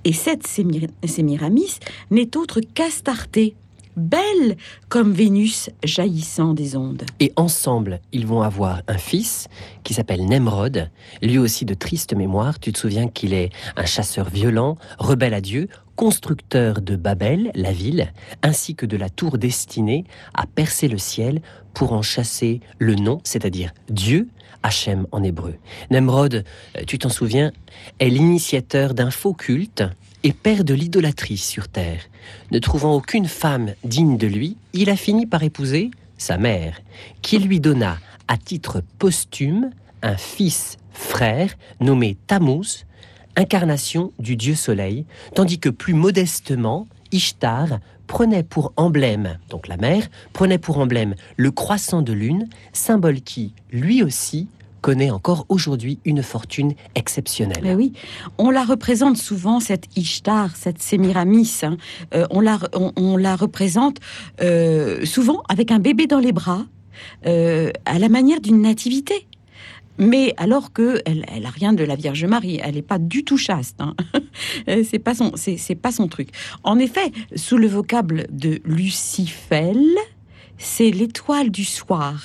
Et 0.04 0.14
cette 0.14 0.46
Sémir- 0.48 0.90
Sémiramis 1.06 1.80
n'est 2.12 2.38
autre 2.38 2.62
qu'Astarté, 2.74 3.56
belle 3.96 4.58
comme 4.90 5.12
Vénus 5.12 5.72
jaillissant 5.84 6.54
des 6.54 6.76
ondes. 6.76 7.04
Et 7.20 7.34
ensemble, 7.36 8.00
ils 8.12 8.28
vont 8.28 8.42
avoir 8.44 8.82
un 8.88 8.98
fils 9.00 9.48
qui 9.84 9.96
s'appelle 9.96 10.24
Nemrod, 10.26 10.92
lui 11.24 11.40
aussi 11.40 11.66
de 11.66 11.74
triste 11.74 12.16
mémoire. 12.16 12.60
Tu 12.60 12.72
te 12.72 12.78
souviens 12.78 13.08
qu'il 13.08 13.34
est 13.34 13.50
un 13.76 13.86
chasseur 13.86 14.30
violent, 14.30 14.78
rebelle 15.00 15.34
à 15.34 15.42
Dieu, 15.42 15.68
constructeur 15.98 16.80
de 16.80 16.96
Babel, 16.96 17.52
la 17.56 17.74
ville, 17.74 18.14
ainsi 18.44 18.76
que 18.76 18.86
de 18.86 18.96
la 18.96 19.10
tour 19.10 19.38
destinée 19.38 20.06
à 20.34 20.46
percer 20.46 20.88
le 20.88 21.00
ciel 21.00 21.42
pour 21.74 21.92
en 21.92 22.04
chasser 22.04 22.62
le 22.78 22.96
nom, 22.96 23.20
c'est-à-dire 23.26 23.74
Dieu, 23.90 24.30
Hachem 24.64 25.08
en 25.12 25.24
hébreu. 25.24 25.56
Nemrod, 25.90 26.36
euh, 26.36 26.82
tu 26.86 27.00
t'en 27.00 27.10
souviens, 27.10 27.52
est 28.00 28.10
l'initiateur 28.10 28.94
d'un 28.94 29.12
faux 29.12 29.34
culte 29.34 29.84
et 30.24 30.34
père 30.34 30.64
de 30.64 30.74
l'idolâtrie 30.74 31.38
sur 31.38 31.68
terre. 31.68 32.02
Ne 32.52 32.60
trouvant 32.60 32.94
aucune 32.94 33.28
femme 33.28 33.74
digne 33.84 34.18
de 34.18 34.28
lui, 34.28 34.58
il 34.74 34.90
a 34.90 34.96
fini 34.96 35.26
par 35.26 35.44
épouser 35.44 35.92
sa 36.18 36.38
mère, 36.38 36.80
qui 37.22 37.40
lui 37.40 37.60
donna 37.60 37.98
à 38.28 38.38
titre 38.38 38.84
posthume 39.00 39.72
un 40.04 40.18
fils 40.18 40.78
frère 40.92 41.56
nommé 41.80 42.18
Tammuz, 42.28 42.86
incarnation 43.38 44.12
du 44.20 44.36
dieu 44.36 44.56
soleil, 44.56 45.06
tandis 45.36 45.60
que 45.60 45.70
plus 45.70 45.94
modestement, 45.94 46.88
Ishtar 47.14 47.80
prenait 48.08 48.44
pour 48.44 48.74
emblème, 48.76 49.38
donc 49.50 49.68
la 49.68 49.78
mère, 49.78 50.08
prenait 50.34 50.58
pour 50.58 50.80
emblème 50.80 51.16
le 51.38 51.52
croissant 51.52 52.02
de 52.02 52.14
lune, 52.14 52.50
symbole 52.74 53.22
qui, 53.22 53.54
lui 53.72 54.02
aussi, 54.02 54.48
connaît 54.82 55.10
encore 55.10 55.46
aujourd'hui 55.50 56.00
une 56.06 56.24
fortune 56.24 56.74
exceptionnelle. 56.96 57.76
Oui, 57.76 57.94
on 58.38 58.50
la 58.50 58.64
représente 58.64 59.18
souvent, 59.18 59.60
cette 59.60 59.86
Ishtar, 59.98 60.56
cette 60.56 60.82
Sémiramis. 60.82 61.60
hein. 61.64 61.78
Euh, 62.14 62.26
on, 62.30 62.40
la, 62.40 62.60
on, 62.74 62.94
on 62.96 63.18
la 63.18 63.36
représente 63.36 63.98
euh, 64.42 65.04
souvent 65.06 65.44
avec 65.50 65.72
un 65.72 65.80
bébé 65.80 66.08
dans 66.08 66.20
les 66.20 66.32
bras, 66.32 66.66
euh, 67.26 67.72
à 67.86 68.00
la 68.00 68.10
manière 68.10 68.40
d'une 68.42 68.62
nativité. 68.62 69.27
Mais 69.98 70.34
alors 70.38 70.74
que 70.74 71.02
elle, 71.06 71.46
a 71.46 71.50
rien 71.50 71.74
de 71.74 71.84
la 71.84 71.96
Vierge 71.96 72.26
Marie, 72.26 72.60
elle 72.64 72.76
n'est 72.76 72.82
pas 72.82 73.00
du 73.00 73.24
tout 73.24 73.38
chaste. 73.38 73.82
hein. 73.82 73.96
Euh, 74.70 74.84
c'est 74.88 75.00
pas 75.00 75.16
son, 75.16 75.32
c'est 75.36 75.76
pas 75.76 75.92
son 75.92 76.08
truc. 76.08 76.30
En 76.64 76.78
effet, 76.78 77.12
sous 77.36 77.58
le 77.58 77.68
vocable 77.68 78.28
de 78.30 78.60
Lucifel, 78.66 79.84
c'est 80.58 80.92
l'étoile 80.92 81.50
du 81.50 81.66
soir 81.66 82.22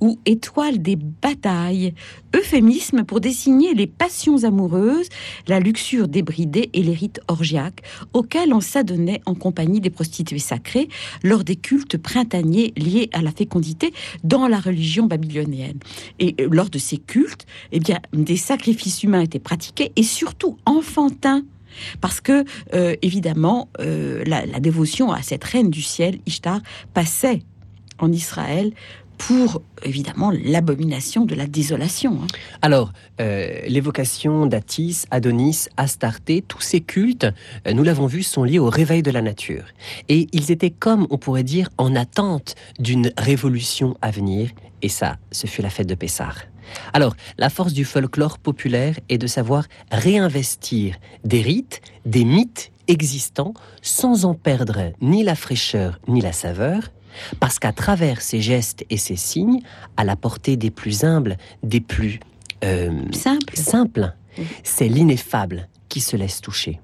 ou 0.00 0.18
étoile 0.26 0.80
des 0.80 0.96
batailles, 0.96 1.94
euphémisme 2.34 3.04
pour 3.04 3.20
désigner 3.20 3.74
les 3.74 3.86
passions 3.86 4.44
amoureuses, 4.44 5.08
la 5.46 5.60
luxure 5.60 6.08
débridée 6.08 6.70
et 6.72 6.82
les 6.82 6.94
rites 6.94 7.20
orgiaques 7.28 7.82
auxquels 8.12 8.52
on 8.52 8.60
s'adonnait 8.60 9.20
en 9.26 9.34
compagnie 9.34 9.80
des 9.80 9.90
prostituées 9.90 10.38
sacrées 10.38 10.88
lors 11.22 11.44
des 11.44 11.56
cultes 11.56 11.98
printaniers 11.98 12.72
liés 12.76 13.10
à 13.12 13.22
la 13.22 13.32
fécondité 13.32 13.92
dans 14.24 14.48
la 14.48 14.60
religion 14.60 15.06
babylonienne. 15.06 15.78
Et 16.18 16.34
euh, 16.40 16.48
lors 16.50 16.70
de 16.70 16.78
ces 16.78 16.98
cultes, 16.98 17.46
eh 17.72 17.80
bien, 17.80 17.98
des 18.12 18.36
sacrifices 18.36 19.02
humains 19.02 19.22
étaient 19.22 19.38
pratiqués 19.38 19.92
et 19.96 20.02
surtout 20.02 20.56
enfantins. 20.66 21.42
Parce 22.00 22.20
que, 22.20 22.44
euh, 22.74 22.96
évidemment, 23.00 23.68
euh, 23.78 24.24
la, 24.26 24.44
la 24.44 24.60
dévotion 24.60 25.12
à 25.12 25.22
cette 25.22 25.44
reine 25.44 25.70
du 25.70 25.82
ciel, 25.82 26.18
Ishtar, 26.26 26.60
passait 26.94 27.42
en 27.98 28.10
Israël 28.10 28.72
pour, 29.20 29.60
évidemment, 29.82 30.32
l'abomination 30.44 31.26
de 31.26 31.34
la 31.34 31.46
désolation. 31.46 32.20
hein. 32.22 32.26
Alors, 32.62 32.90
euh, 33.20 33.60
l'évocation 33.68 34.46
d'Atis, 34.46 35.04
Adonis, 35.10 35.66
Astarté, 35.76 36.40
tous 36.40 36.62
ces 36.62 36.80
cultes, 36.80 37.26
euh, 37.66 37.74
nous 37.74 37.82
l'avons 37.82 38.06
vu, 38.06 38.22
sont 38.22 38.44
liés 38.44 38.58
au 38.58 38.70
réveil 38.70 39.02
de 39.02 39.10
la 39.10 39.20
nature. 39.20 39.64
Et 40.08 40.26
ils 40.32 40.50
étaient 40.50 40.70
comme, 40.70 41.06
on 41.10 41.18
pourrait 41.18 41.44
dire, 41.44 41.68
en 41.76 41.94
attente 41.96 42.54
d'une 42.78 43.12
révolution 43.18 43.94
à 44.00 44.10
venir. 44.10 44.48
Et 44.80 44.88
ça, 44.88 45.18
ce 45.32 45.46
fut 45.46 45.60
la 45.60 45.68
fête 45.68 45.86
de 45.86 45.94
Pessah. 45.94 46.32
Alors, 46.94 47.14
la 47.36 47.50
force 47.50 47.74
du 47.74 47.84
folklore 47.84 48.38
populaire 48.38 48.98
est 49.10 49.18
de 49.18 49.26
savoir 49.26 49.64
réinvestir 49.92 50.96
des 51.24 51.42
rites, 51.42 51.82
des 52.06 52.24
mythes 52.24 52.72
existants, 52.88 53.52
sans 53.82 54.24
en 54.24 54.34
perdre 54.34 54.92
ni 55.02 55.24
la 55.24 55.34
fraîcheur 55.34 56.00
ni 56.08 56.22
la 56.22 56.32
saveur, 56.32 56.90
parce 57.40 57.58
qu'à 57.58 57.72
travers 57.72 58.20
ces 58.22 58.40
gestes 58.40 58.84
et 58.90 58.96
ces 58.96 59.16
signes, 59.16 59.60
à 59.96 60.04
la 60.04 60.16
portée 60.16 60.56
des 60.56 60.70
plus 60.70 61.04
humbles, 61.04 61.36
des 61.62 61.80
plus 61.80 62.20
euh, 62.64 62.90
Simple. 63.12 63.56
simples, 63.56 64.14
Oui. 64.38 64.44
c'est 64.62 64.88
l'ineffable 64.88 65.68
qui 65.88 66.00
se 66.00 66.16
laisse 66.16 66.40
toucher. 66.40 66.78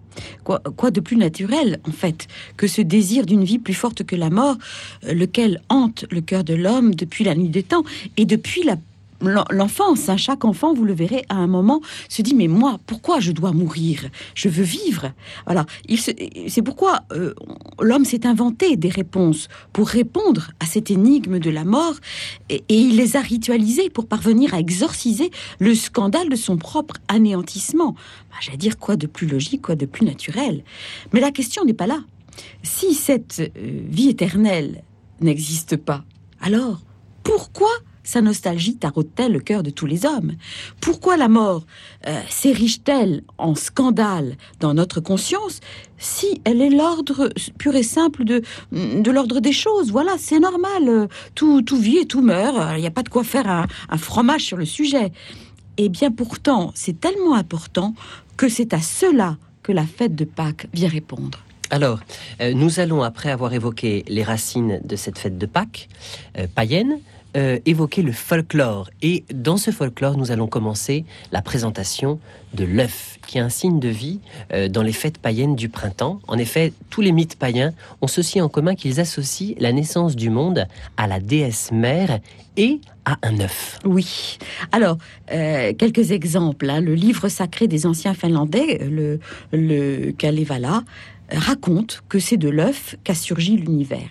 Quoi, 0.44 0.60
quoi 0.76 0.90
de 0.90 1.00
plus 1.00 1.16
naturel, 1.16 1.78
en 1.86 1.92
fait, 1.92 2.26
que 2.56 2.66
ce 2.66 2.80
désir 2.80 3.26
d'une 3.26 3.44
vie 3.44 3.58
plus 3.58 3.74
forte 3.74 4.02
que 4.02 4.16
la 4.16 4.30
mort, 4.30 4.56
euh, 5.04 5.12
lequel 5.12 5.60
hante 5.68 6.06
le 6.10 6.22
cœur 6.22 6.42
de 6.42 6.54
l'homme 6.54 6.94
depuis 6.94 7.22
la 7.24 7.34
nuit 7.34 7.50
des 7.50 7.62
temps 7.62 7.84
et 8.16 8.24
depuis 8.24 8.62
la 8.62 8.76
l'enfance, 9.20 10.08
hein. 10.08 10.16
chaque 10.16 10.44
enfant, 10.44 10.74
vous 10.74 10.84
le 10.84 10.94
verrez, 10.94 11.24
à 11.28 11.36
un 11.36 11.46
moment, 11.46 11.80
se 12.08 12.22
dit 12.22 12.34
mais 12.34 12.48
moi, 12.48 12.78
pourquoi 12.86 13.20
je 13.20 13.32
dois 13.32 13.52
mourir? 13.52 14.08
Je 14.34 14.48
veux 14.48 14.64
vivre. 14.64 15.12
Voilà, 15.46 15.66
c'est 16.48 16.62
pourquoi 16.62 17.00
euh, 17.12 17.34
l'homme 17.80 18.04
s'est 18.04 18.26
inventé 18.26 18.76
des 18.76 18.88
réponses 18.88 19.48
pour 19.72 19.88
répondre 19.88 20.50
à 20.60 20.66
cette 20.66 20.90
énigme 20.90 21.38
de 21.38 21.50
la 21.50 21.64
mort, 21.64 21.94
et, 22.48 22.64
et 22.68 22.78
il 22.78 22.96
les 22.96 23.16
a 23.16 23.20
ritualisées 23.20 23.90
pour 23.90 24.06
parvenir 24.06 24.54
à 24.54 24.60
exorciser 24.60 25.30
le 25.58 25.74
scandale 25.74 26.28
de 26.28 26.36
son 26.36 26.56
propre 26.56 26.96
anéantissement. 27.08 27.92
Bah, 28.30 28.36
J'allais 28.40 28.58
dire 28.58 28.78
quoi 28.78 28.96
de 28.96 29.06
plus 29.06 29.26
logique, 29.26 29.62
quoi 29.62 29.76
de 29.76 29.86
plus 29.86 30.04
naturel? 30.04 30.64
Mais 31.12 31.20
la 31.20 31.30
question 31.30 31.64
n'est 31.64 31.74
pas 31.74 31.86
là. 31.86 32.00
Si 32.62 32.94
cette 32.94 33.40
euh, 33.40 33.80
vie 33.88 34.08
éternelle 34.08 34.82
n'existe 35.20 35.76
pas, 35.76 36.04
alors 36.40 36.80
pourquoi 37.22 37.70
sa 38.06 38.20
nostalgie 38.22 38.76
taraude-t-elle 38.76 39.32
le 39.32 39.40
cœur 39.40 39.62
de 39.62 39.70
tous 39.70 39.84
les 39.86 40.06
hommes? 40.06 40.32
Pourquoi 40.80 41.16
la 41.16 41.28
mort 41.28 41.66
euh, 42.06 42.18
s'érige-t-elle 42.30 43.22
en 43.36 43.54
scandale 43.54 44.36
dans 44.60 44.72
notre 44.74 45.00
conscience 45.00 45.60
si 45.98 46.40
elle 46.44 46.62
est 46.62 46.70
l'ordre 46.70 47.30
pur 47.58 47.74
et 47.74 47.82
simple 47.82 48.24
de, 48.24 48.42
de 48.72 49.10
l'ordre 49.10 49.40
des 49.40 49.52
choses? 49.52 49.90
Voilà, 49.90 50.12
c'est 50.18 50.38
normal. 50.38 50.88
euh, 50.88 51.06
Tout, 51.34 51.62
tout 51.62 51.76
vit 51.76 51.98
et 51.98 52.06
tout 52.06 52.22
meurt. 52.22 52.56
euh, 52.56 52.74
Il 52.76 52.80
n'y 52.80 52.86
a 52.86 52.90
pas 52.92 53.02
de 53.02 53.08
quoi 53.08 53.24
faire 53.24 53.48
un, 53.48 53.98
fromage 53.98 54.42
sur 54.42 54.56
le 54.56 54.64
sujet. 54.66 55.12
Eh 55.76 55.88
bien 55.88 56.10
pourtant, 56.12 56.70
c'est 56.74 57.00
tellement 57.00 57.34
important 57.34 57.94
que 58.36 58.48
c'est 58.48 58.72
à 58.72 58.80
cela 58.80 59.36
que 59.64 59.72
la 59.72 59.84
fête 59.84 60.14
de 60.14 60.24
Pâques 60.24 60.68
vient 60.72 60.88
répondre. 60.88 61.40
Alors, 61.70 61.98
euh, 62.40 62.52
nous 62.54 62.78
allons, 62.78 63.02
après 63.02 63.30
avoir 63.32 63.52
évoqué 63.52 64.04
les 64.06 64.22
racines 64.22 64.80
de 64.84 64.94
cette 64.94 65.18
fête 65.18 65.36
de 65.36 65.46
Pâques 65.46 65.88
euh, 66.38 66.46
païenne, 66.54 67.00
euh, 67.36 67.58
évoquer 67.66 68.02
le 68.02 68.12
folklore. 68.12 68.90
Et 69.02 69.24
dans 69.32 69.56
ce 69.56 69.70
folklore, 69.70 70.16
nous 70.16 70.30
allons 70.30 70.46
commencer 70.46 71.04
la 71.32 71.42
présentation 71.42 72.18
de 72.54 72.64
l'œuf, 72.64 73.18
qui 73.26 73.38
est 73.38 73.40
un 73.42 73.50
signe 73.50 73.78
de 73.78 73.88
vie 73.88 74.20
euh, 74.52 74.68
dans 74.68 74.82
les 74.82 74.92
fêtes 74.92 75.18
païennes 75.18 75.54
du 75.54 75.68
printemps. 75.68 76.20
En 76.26 76.38
effet, 76.38 76.72
tous 76.90 77.02
les 77.02 77.12
mythes 77.12 77.36
païens 77.36 77.72
ont 78.00 78.06
ceci 78.06 78.40
en 78.40 78.48
commun 78.48 78.74
qu'ils 78.74 79.00
associent 79.00 79.54
la 79.58 79.72
naissance 79.72 80.16
du 80.16 80.30
monde 80.30 80.66
à 80.96 81.06
la 81.06 81.20
déesse 81.20 81.70
mère 81.72 82.20
et 82.56 82.80
à 83.04 83.18
un 83.22 83.38
œuf. 83.40 83.78
Oui. 83.84 84.38
Alors, 84.72 84.96
euh, 85.30 85.74
quelques 85.74 86.12
exemples. 86.12 86.70
hein. 86.70 86.80
Le 86.80 86.94
livre 86.94 87.28
sacré 87.28 87.68
des 87.68 87.86
anciens 87.86 88.14
finlandais, 88.14 88.78
le, 88.90 89.20
le 89.52 90.12
Kalevala, 90.12 90.82
raconte 91.30 92.02
que 92.08 92.18
c'est 92.18 92.36
de 92.36 92.48
l'œuf 92.48 92.96
qu'a 93.04 93.14
surgi 93.14 93.56
l'univers. 93.56 94.08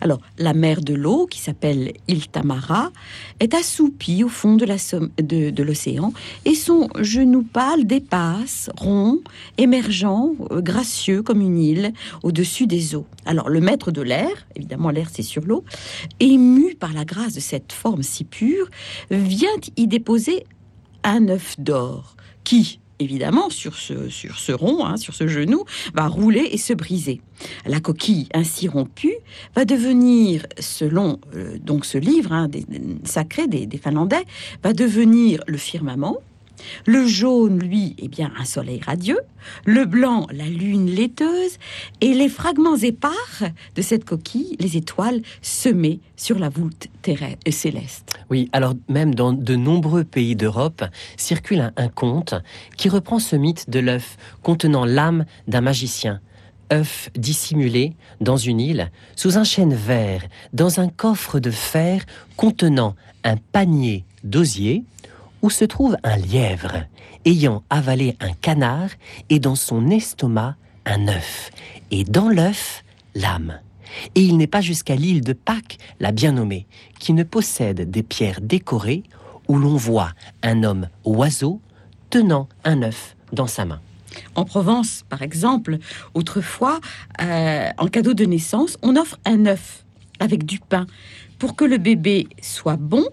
Alors, 0.00 0.20
la 0.38 0.54
mer 0.54 0.80
de 0.80 0.94
l'eau, 0.94 1.26
qui 1.26 1.40
s'appelle 1.40 1.92
Iltamara, 2.08 2.90
est 3.38 3.54
assoupie 3.54 4.24
au 4.24 4.28
fond 4.28 4.56
de 4.56 4.64
la 4.64 4.78
somme- 4.78 5.10
de 5.18 5.62
l'océan 5.62 6.12
et 6.44 6.54
son 6.54 6.88
genou 7.00 7.42
pâle 7.42 7.86
dépasse, 7.86 8.70
rond, 8.78 9.20
émergeant, 9.58 10.32
euh, 10.50 10.60
gracieux 10.60 11.22
comme 11.22 11.40
une 11.40 11.58
île, 11.58 11.92
au-dessus 12.22 12.66
des 12.66 12.94
eaux. 12.94 13.06
Alors, 13.26 13.48
le 13.48 13.60
maître 13.60 13.90
de 13.90 14.02
l'air, 14.02 14.30
évidemment 14.56 14.90
l'air 14.90 15.08
c'est 15.12 15.22
sur 15.22 15.44
l'eau, 15.44 15.64
ému 16.18 16.74
par 16.74 16.92
la 16.92 17.04
grâce 17.04 17.34
de 17.34 17.40
cette 17.40 17.72
forme 17.72 18.02
si 18.02 18.24
pure, 18.24 18.68
vient 19.10 19.48
y 19.76 19.86
déposer 19.86 20.44
un 21.04 21.28
œuf 21.28 21.58
d'or 21.58 22.16
qui, 22.44 22.80
évidemment, 23.00 23.50
sur 23.50 23.76
ce, 23.76 24.08
sur 24.08 24.38
ce 24.38 24.52
rond, 24.52 24.84
hein, 24.84 24.96
sur 24.96 25.14
ce 25.14 25.26
genou, 25.26 25.64
va 25.94 26.06
rouler 26.06 26.48
et 26.52 26.58
se 26.58 26.72
briser. 26.72 27.20
La 27.66 27.80
coquille 27.80 28.28
ainsi 28.34 28.68
rompue 28.68 29.14
va 29.56 29.64
devenir, 29.64 30.46
selon 30.58 31.18
euh, 31.34 31.58
donc 31.58 31.86
ce 31.86 31.98
livre 31.98 32.32
hein, 32.32 32.48
des, 32.48 32.64
sacré 33.04 33.48
des, 33.48 33.66
des 33.66 33.78
Finlandais, 33.78 34.24
va 34.62 34.72
devenir 34.72 35.42
le 35.46 35.56
firmament, 35.56 36.18
le 36.86 37.06
jaune, 37.06 37.58
lui, 37.58 37.94
est 37.98 38.08
bien 38.08 38.32
un 38.38 38.44
soleil 38.44 38.80
radieux. 38.84 39.20
Le 39.64 39.84
blanc, 39.84 40.26
la 40.32 40.44
lune 40.44 40.86
laiteuse. 40.86 41.58
Et 42.00 42.14
les 42.14 42.28
fragments 42.28 42.76
épars 42.76 43.42
de 43.74 43.82
cette 43.82 44.04
coquille, 44.04 44.56
les 44.58 44.76
étoiles 44.76 45.22
semées 45.42 46.00
sur 46.16 46.38
la 46.38 46.48
voûte 46.48 46.88
et 47.46 47.52
céleste. 47.52 48.14
Oui, 48.30 48.48
alors 48.52 48.74
même 48.88 49.14
dans 49.14 49.32
de 49.32 49.56
nombreux 49.56 50.04
pays 50.04 50.36
d'Europe 50.36 50.84
circule 51.16 51.72
un 51.76 51.88
conte 51.88 52.34
qui 52.76 52.88
reprend 52.88 53.18
ce 53.18 53.36
mythe 53.36 53.70
de 53.70 53.80
l'œuf 53.80 54.16
contenant 54.42 54.84
l'âme 54.84 55.24
d'un 55.48 55.60
magicien 55.60 56.20
œuf 56.72 57.10
dissimulé 57.16 57.94
dans 58.20 58.36
une 58.36 58.60
île, 58.60 58.90
sous 59.16 59.38
un 59.38 59.44
chêne 59.44 59.74
vert, 59.74 60.22
dans 60.52 60.80
un 60.80 60.88
coffre 60.88 61.40
de 61.40 61.50
fer 61.50 62.04
contenant 62.36 62.94
un 63.24 63.36
panier 63.36 64.04
d'osier, 64.24 64.84
où 65.42 65.50
se 65.50 65.64
trouve 65.64 65.96
un 66.02 66.16
lièvre 66.16 66.84
ayant 67.24 67.62
avalé 67.70 68.16
un 68.20 68.32
canard 68.32 68.90
et 69.28 69.38
dans 69.38 69.54
son 69.54 69.90
estomac 69.90 70.56
un 70.86 71.08
œuf, 71.08 71.50
et 71.90 72.04
dans 72.04 72.28
l'œuf 72.28 72.82
l'âme. 73.14 73.60
Et 74.14 74.22
il 74.22 74.36
n'est 74.36 74.46
pas 74.46 74.60
jusqu'à 74.60 74.94
l'île 74.94 75.22
de 75.22 75.32
Pâques, 75.32 75.78
la 75.98 76.12
bien 76.12 76.32
nommée, 76.32 76.66
qui 76.98 77.12
ne 77.12 77.22
possède 77.22 77.90
des 77.90 78.02
pierres 78.02 78.40
décorées 78.40 79.02
où 79.48 79.58
l'on 79.58 79.76
voit 79.76 80.12
un 80.42 80.62
homme 80.62 80.88
oiseau 81.04 81.60
tenant 82.08 82.48
un 82.64 82.82
œuf 82.82 83.16
dans 83.32 83.46
sa 83.46 83.64
main. 83.64 83.80
En 84.34 84.44
Provence, 84.44 85.04
par 85.08 85.22
exemple, 85.22 85.78
autrefois, 86.14 86.80
euh, 87.20 87.68
en 87.78 87.86
cadeau 87.86 88.14
de 88.14 88.24
naissance, 88.24 88.76
on 88.82 88.96
offre 88.96 89.18
un 89.24 89.46
œuf 89.46 89.84
avec 90.18 90.44
du 90.44 90.58
pain 90.58 90.86
pour 91.38 91.56
que 91.56 91.64
le 91.64 91.78
bébé 91.78 92.28
soit 92.42 92.76
bon 92.76 93.04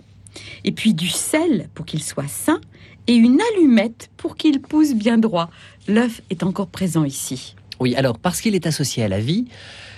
et 0.63 0.71
puis 0.71 0.93
du 0.93 1.09
sel 1.09 1.69
pour 1.73 1.85
qu'il 1.85 2.03
soit 2.03 2.27
sain, 2.27 2.59
et 3.07 3.15
une 3.15 3.39
allumette 3.53 4.09
pour 4.17 4.35
qu'il 4.35 4.61
pousse 4.61 4.93
bien 4.93 5.17
droit. 5.17 5.49
L'œuf 5.87 6.21
est 6.29 6.43
encore 6.43 6.67
présent 6.67 7.05
ici. 7.05 7.55
Oui, 7.79 7.95
alors 7.95 8.17
parce 8.17 8.41
qu'il 8.41 8.55
est 8.55 8.67
associé 8.67 9.03
à 9.03 9.07
la 9.07 9.19
vie, 9.19 9.45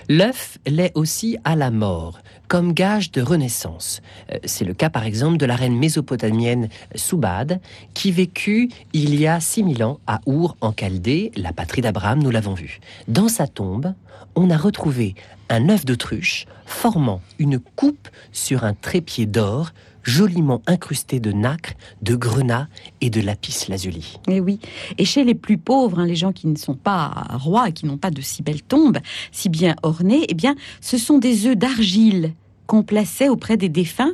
l'œuf 0.08 0.58
l'est 0.66 0.92
aussi 0.94 1.38
à 1.44 1.56
la 1.56 1.70
mort, 1.70 2.20
comme 2.46 2.72
gage 2.74 3.10
de 3.10 3.22
renaissance. 3.22 4.02
Euh, 4.32 4.38
c'est 4.44 4.64
le 4.64 4.74
cas 4.74 4.90
par 4.90 5.04
exemple 5.04 5.38
de 5.38 5.46
la 5.46 5.56
reine 5.56 5.78
mésopotamienne 5.78 6.68
Soubad, 6.94 7.60
qui 7.94 8.12
vécut 8.12 8.70
il 8.92 9.18
y 9.18 9.26
a 9.26 9.40
6000 9.40 9.82
ans 9.82 9.98
à 10.06 10.20
Our 10.26 10.56
en 10.60 10.72
Chaldée, 10.72 11.32
la 11.36 11.52
patrie 11.52 11.80
d'Abraham, 11.80 12.22
nous 12.22 12.30
l'avons 12.30 12.54
vu. 12.54 12.80
Dans 13.08 13.28
sa 13.28 13.46
tombe, 13.46 13.94
on 14.34 14.50
a 14.50 14.56
retrouvé 14.56 15.14
un 15.48 15.70
œuf 15.70 15.84
d'autruche 15.84 16.46
formant 16.66 17.20
une 17.38 17.58
coupe 17.58 18.08
sur 18.30 18.64
un 18.64 18.74
trépied 18.74 19.26
d'or 19.26 19.72
joliment 20.02 20.62
incrusté 20.66 21.20
de 21.20 21.32
nacre, 21.32 21.74
de 22.02 22.14
grenat 22.14 22.68
et 23.00 23.10
de 23.10 23.20
lapis 23.20 23.66
lazuli. 23.68 24.18
Et 24.28 24.36
Eh 24.36 24.40
oui. 24.40 24.58
Et 24.98 25.04
chez 25.04 25.24
les 25.24 25.34
plus 25.34 25.58
pauvres, 25.58 25.98
hein, 25.98 26.06
les 26.06 26.16
gens 26.16 26.32
qui 26.32 26.46
ne 26.46 26.56
sont 26.56 26.74
pas 26.74 27.26
rois 27.30 27.68
et 27.68 27.72
qui 27.72 27.86
n'ont 27.86 27.98
pas 27.98 28.10
de 28.10 28.20
si 28.20 28.42
belles 28.42 28.62
tombes, 28.62 28.98
si 29.32 29.48
bien 29.48 29.76
ornées, 29.82 30.24
eh 30.28 30.34
bien, 30.34 30.54
ce 30.80 30.98
sont 30.98 31.18
des 31.18 31.46
œufs 31.46 31.56
d'argile 31.56 32.34
qu'on 32.66 32.82
plaçait 32.82 33.28
auprès 33.28 33.56
des 33.56 33.68
défunts 33.68 34.12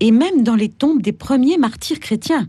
et 0.00 0.10
même 0.10 0.42
dans 0.42 0.54
les 0.54 0.70
tombes 0.70 1.02
des 1.02 1.12
premiers 1.12 1.58
martyrs 1.58 2.00
chrétiens. 2.00 2.48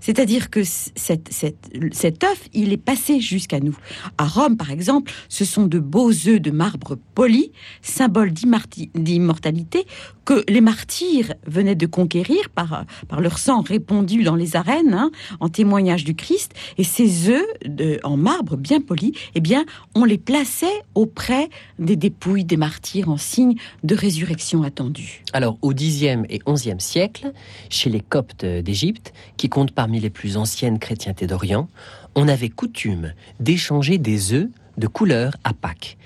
C'est-à-dire 0.00 0.50
que 0.50 0.62
cet 0.64 2.24
œuf, 2.24 2.48
il 2.52 2.72
est 2.72 2.78
passé 2.78 3.20
jusqu'à 3.20 3.60
nous. 3.60 3.76
À 4.18 4.26
Rome, 4.26 4.56
par 4.56 4.70
exemple, 4.70 5.12
ce 5.28 5.44
sont 5.44 5.66
de 5.66 5.78
beaux 5.78 6.10
œufs 6.10 6.40
de 6.40 6.50
marbre 6.50 6.96
poli, 7.14 7.52
symbole 7.82 8.32
d'immortalité, 8.32 9.86
que 10.24 10.44
les 10.48 10.60
martyrs 10.60 11.34
venaient 11.46 11.74
de 11.74 11.86
conquérir 11.86 12.50
par, 12.54 12.84
par 13.08 13.20
leur 13.20 13.38
sang 13.38 13.60
répandu 13.60 14.22
dans 14.22 14.36
les 14.36 14.56
arènes, 14.56 14.94
hein, 14.94 15.10
en 15.40 15.48
témoignage 15.48 16.04
du 16.04 16.14
Christ. 16.14 16.52
Et 16.78 16.84
ces 16.84 17.28
œufs 17.28 17.44
de- 17.64 18.00
en 18.04 18.16
marbre 18.16 18.56
bien 18.56 18.80
polis, 18.80 19.12
eh 19.34 19.40
bien, 19.40 19.64
on 19.94 20.04
les 20.04 20.18
plaçait 20.18 20.82
auprès 20.94 21.48
des 21.78 21.96
dépouilles 21.96 22.44
des 22.44 22.56
martyrs 22.56 23.08
en 23.08 23.16
signe 23.16 23.54
de 23.82 23.94
résurrection 23.94 24.62
attendue. 24.62 25.22
Alors, 25.32 25.58
au 25.62 25.72
Xe 25.72 26.02
et 26.28 26.40
XIe 26.46 26.74
siècle, 26.78 27.32
chez 27.68 27.90
les 27.90 28.00
Coptes 28.00 28.44
d'Égypte, 28.44 29.12
qui 29.36 29.48
comptent 29.48 29.72
parmi 29.72 30.00
les 30.00 30.10
plus 30.10 30.36
anciennes 30.36 30.78
chrétientés 30.78 31.26
d'Orient, 31.26 31.68
on 32.14 32.28
avait 32.28 32.48
coutume 32.48 33.12
d'échanger 33.40 33.98
des 33.98 34.32
œufs 34.32 34.48
de 34.78 34.86
couleur 34.86 35.32
à 35.44 35.52
Pâques. 35.52 35.96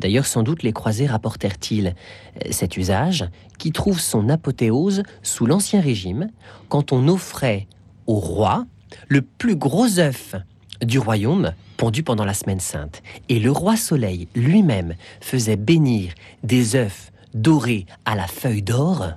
D'ailleurs, 0.00 0.26
sans 0.26 0.42
doute 0.42 0.62
les 0.62 0.72
croisés 0.72 1.06
rapportèrent-ils 1.06 1.94
cet 2.50 2.76
usage 2.76 3.26
qui 3.58 3.72
trouve 3.72 4.00
son 4.00 4.28
apothéose 4.28 5.02
sous 5.22 5.46
l'Ancien 5.46 5.80
Régime, 5.80 6.28
quand 6.68 6.92
on 6.92 7.08
offrait 7.08 7.66
au 8.06 8.16
roi 8.16 8.66
le 9.08 9.22
plus 9.22 9.56
gros 9.56 9.98
œuf 9.98 10.34
du 10.82 10.98
royaume 10.98 11.52
pondu 11.76 12.02
pendant 12.02 12.24
la 12.24 12.34
semaine 12.34 12.60
sainte. 12.60 13.02
Et 13.28 13.38
le 13.38 13.50
roi 13.50 13.76
Soleil 13.76 14.28
lui-même 14.34 14.94
faisait 15.20 15.56
bénir 15.56 16.12
des 16.42 16.74
œufs 16.74 17.12
dorés 17.34 17.86
à 18.04 18.14
la 18.14 18.26
feuille 18.26 18.62
d'or 18.62 19.12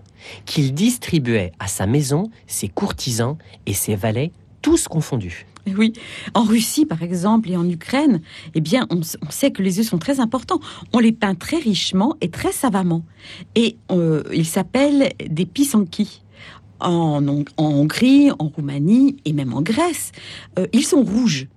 qu'il 0.45 0.73
distribuait 0.73 1.51
à 1.59 1.67
sa 1.67 1.87
maison, 1.87 2.29
ses 2.47 2.67
courtisans 2.67 3.37
et 3.65 3.73
ses 3.73 3.95
valets, 3.95 4.31
tous 4.61 4.87
confondus. 4.87 5.47
Oui, 5.77 5.93
en 6.33 6.43
Russie 6.43 6.85
par 6.85 7.03
exemple 7.03 7.49
et 7.49 7.57
en 7.57 7.67
Ukraine, 7.69 8.21
eh 8.55 8.61
bien, 8.61 8.87
on, 8.89 9.01
sait 9.29 9.51
que 9.51 9.61
les 9.61 9.79
œufs 9.79 9.87
sont 9.87 9.99
très 9.99 10.19
importants. 10.19 10.59
On 10.93 10.99
les 10.99 11.11
peint 11.11 11.35
très 11.35 11.57
richement 11.57 12.15
et 12.21 12.29
très 12.29 12.51
savamment. 12.51 13.03
Et 13.55 13.77
euh, 13.91 14.23
ils 14.33 14.45
s'appellent 14.45 15.11
des 15.29 15.45
pisanki. 15.45 16.23
En 16.79 17.23
Hongrie, 17.57 18.31
en 18.31 18.47
Roumanie 18.47 19.17
et 19.25 19.33
même 19.33 19.53
en 19.53 19.61
Grèce, 19.61 20.11
euh, 20.57 20.65
ils 20.73 20.83
sont 20.83 21.03
rouges. 21.03 21.47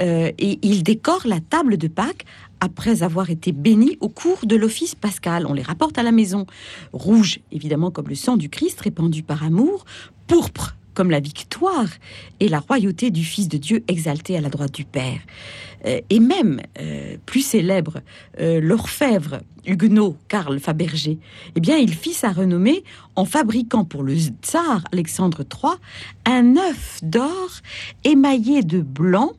Euh, 0.00 0.32
et 0.38 0.58
ils 0.62 0.82
décorent 0.82 1.26
la 1.26 1.38
table 1.38 1.76
de 1.76 1.86
Pâques 1.86 2.24
après 2.58 3.04
avoir 3.04 3.30
été 3.30 3.52
bénis 3.52 3.96
au 4.00 4.08
cours 4.08 4.40
de 4.44 4.56
l'office 4.56 4.96
pascal. 4.96 5.46
On 5.46 5.52
les 5.52 5.62
rapporte 5.62 5.98
à 5.98 6.02
la 6.02 6.12
maison. 6.12 6.46
Rouge, 6.92 7.40
évidemment, 7.52 7.92
comme 7.92 8.08
le 8.08 8.16
sang 8.16 8.36
du 8.36 8.48
Christ 8.48 8.80
répandu 8.80 9.22
par 9.22 9.44
amour. 9.44 9.84
Pourpre, 10.26 10.76
comme 10.94 11.10
la 11.10 11.20
victoire 11.20 11.88
et 12.40 12.48
la 12.48 12.60
royauté 12.60 13.10
du 13.10 13.24
Fils 13.24 13.48
de 13.48 13.58
Dieu 13.58 13.84
exalté 13.88 14.36
à 14.36 14.40
la 14.40 14.48
droite 14.48 14.72
du 14.72 14.84
Père. 14.84 15.20
Euh, 15.86 16.00
et 16.10 16.20
même, 16.20 16.60
euh, 16.80 17.16
plus 17.26 17.42
célèbre, 17.42 18.00
euh, 18.40 18.60
l'orfèvre 18.60 19.40
huguenot 19.66 20.16
Karl 20.28 20.58
Fabergé, 20.60 21.18
eh 21.54 21.60
bien, 21.60 21.76
il 21.76 21.94
fit 21.94 22.14
sa 22.14 22.30
renommée 22.30 22.84
en 23.16 23.24
fabriquant 23.24 23.84
pour 23.84 24.02
le 24.02 24.16
tsar 24.16 24.82
Alexandre 24.92 25.42
III 25.42 25.72
un 26.26 26.56
œuf 26.56 27.00
d'or 27.02 27.50
émaillé 28.04 28.62
de 28.62 28.80
blanc 28.80 29.32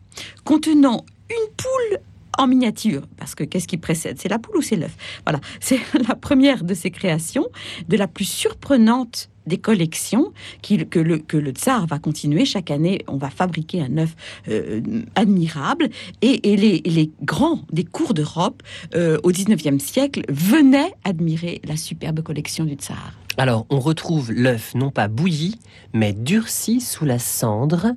contenant 0.44 1.06
une 1.30 1.56
poule 1.56 2.00
en 2.38 2.48
miniature, 2.48 3.04
parce 3.18 3.36
que 3.36 3.44
qu'est-ce 3.44 3.68
qui 3.68 3.78
précède? 3.78 4.18
C'est 4.20 4.30
la 4.30 4.40
poule 4.40 4.58
ou 4.58 4.62
c'est 4.62 4.76
l'œuf? 4.76 4.96
Voilà, 5.26 5.40
c'est 5.60 5.80
la 6.08 6.16
première 6.16 6.64
de 6.64 6.74
ses 6.74 6.92
créations, 6.92 7.48
de 7.88 7.98
la 7.98 8.08
plus 8.08 8.26
surprenante 8.26 9.30
des 9.48 9.58
collections 9.58 10.32
que, 10.62 11.00
le, 11.00 11.52
tsar 11.52 11.86
va 11.88 12.00
continuer. 12.00 12.46
Chaque 12.46 12.72
année, 12.72 13.00
on 13.08 13.18
va 13.18 13.30
fabriquer 13.30 13.82
un 13.82 13.98
œuf 13.98 14.16
euh, 14.48 14.82
admirable. 15.16 15.90
Et, 16.22 16.52
et 16.52 16.58
les, 16.58 16.82
et 16.84 16.90
les 16.90 17.12
grands 17.22 17.62
des 17.72 17.84
cours 17.84 18.14
d'Europe 18.14 18.64
euh, 18.96 19.18
au 19.24 19.32
19e 19.32 19.80
siècle 19.80 20.24
venaient 20.30 20.94
admirer 21.04 21.62
la 21.66 21.78
superbe 21.78 22.22
collection 22.22 22.66
du 22.66 22.74
tsar. 22.74 23.14
Alors, 23.38 23.66
on 23.70 23.80
retrouve 23.80 24.32
l'œuf 24.32 24.76
non 24.76 24.92
pas 24.92 25.08
bouilli, 25.08 25.58
mais 25.94 26.14
durci 26.14 26.80
sous 26.80 27.06
la 27.06 27.18
cendre 27.18 27.94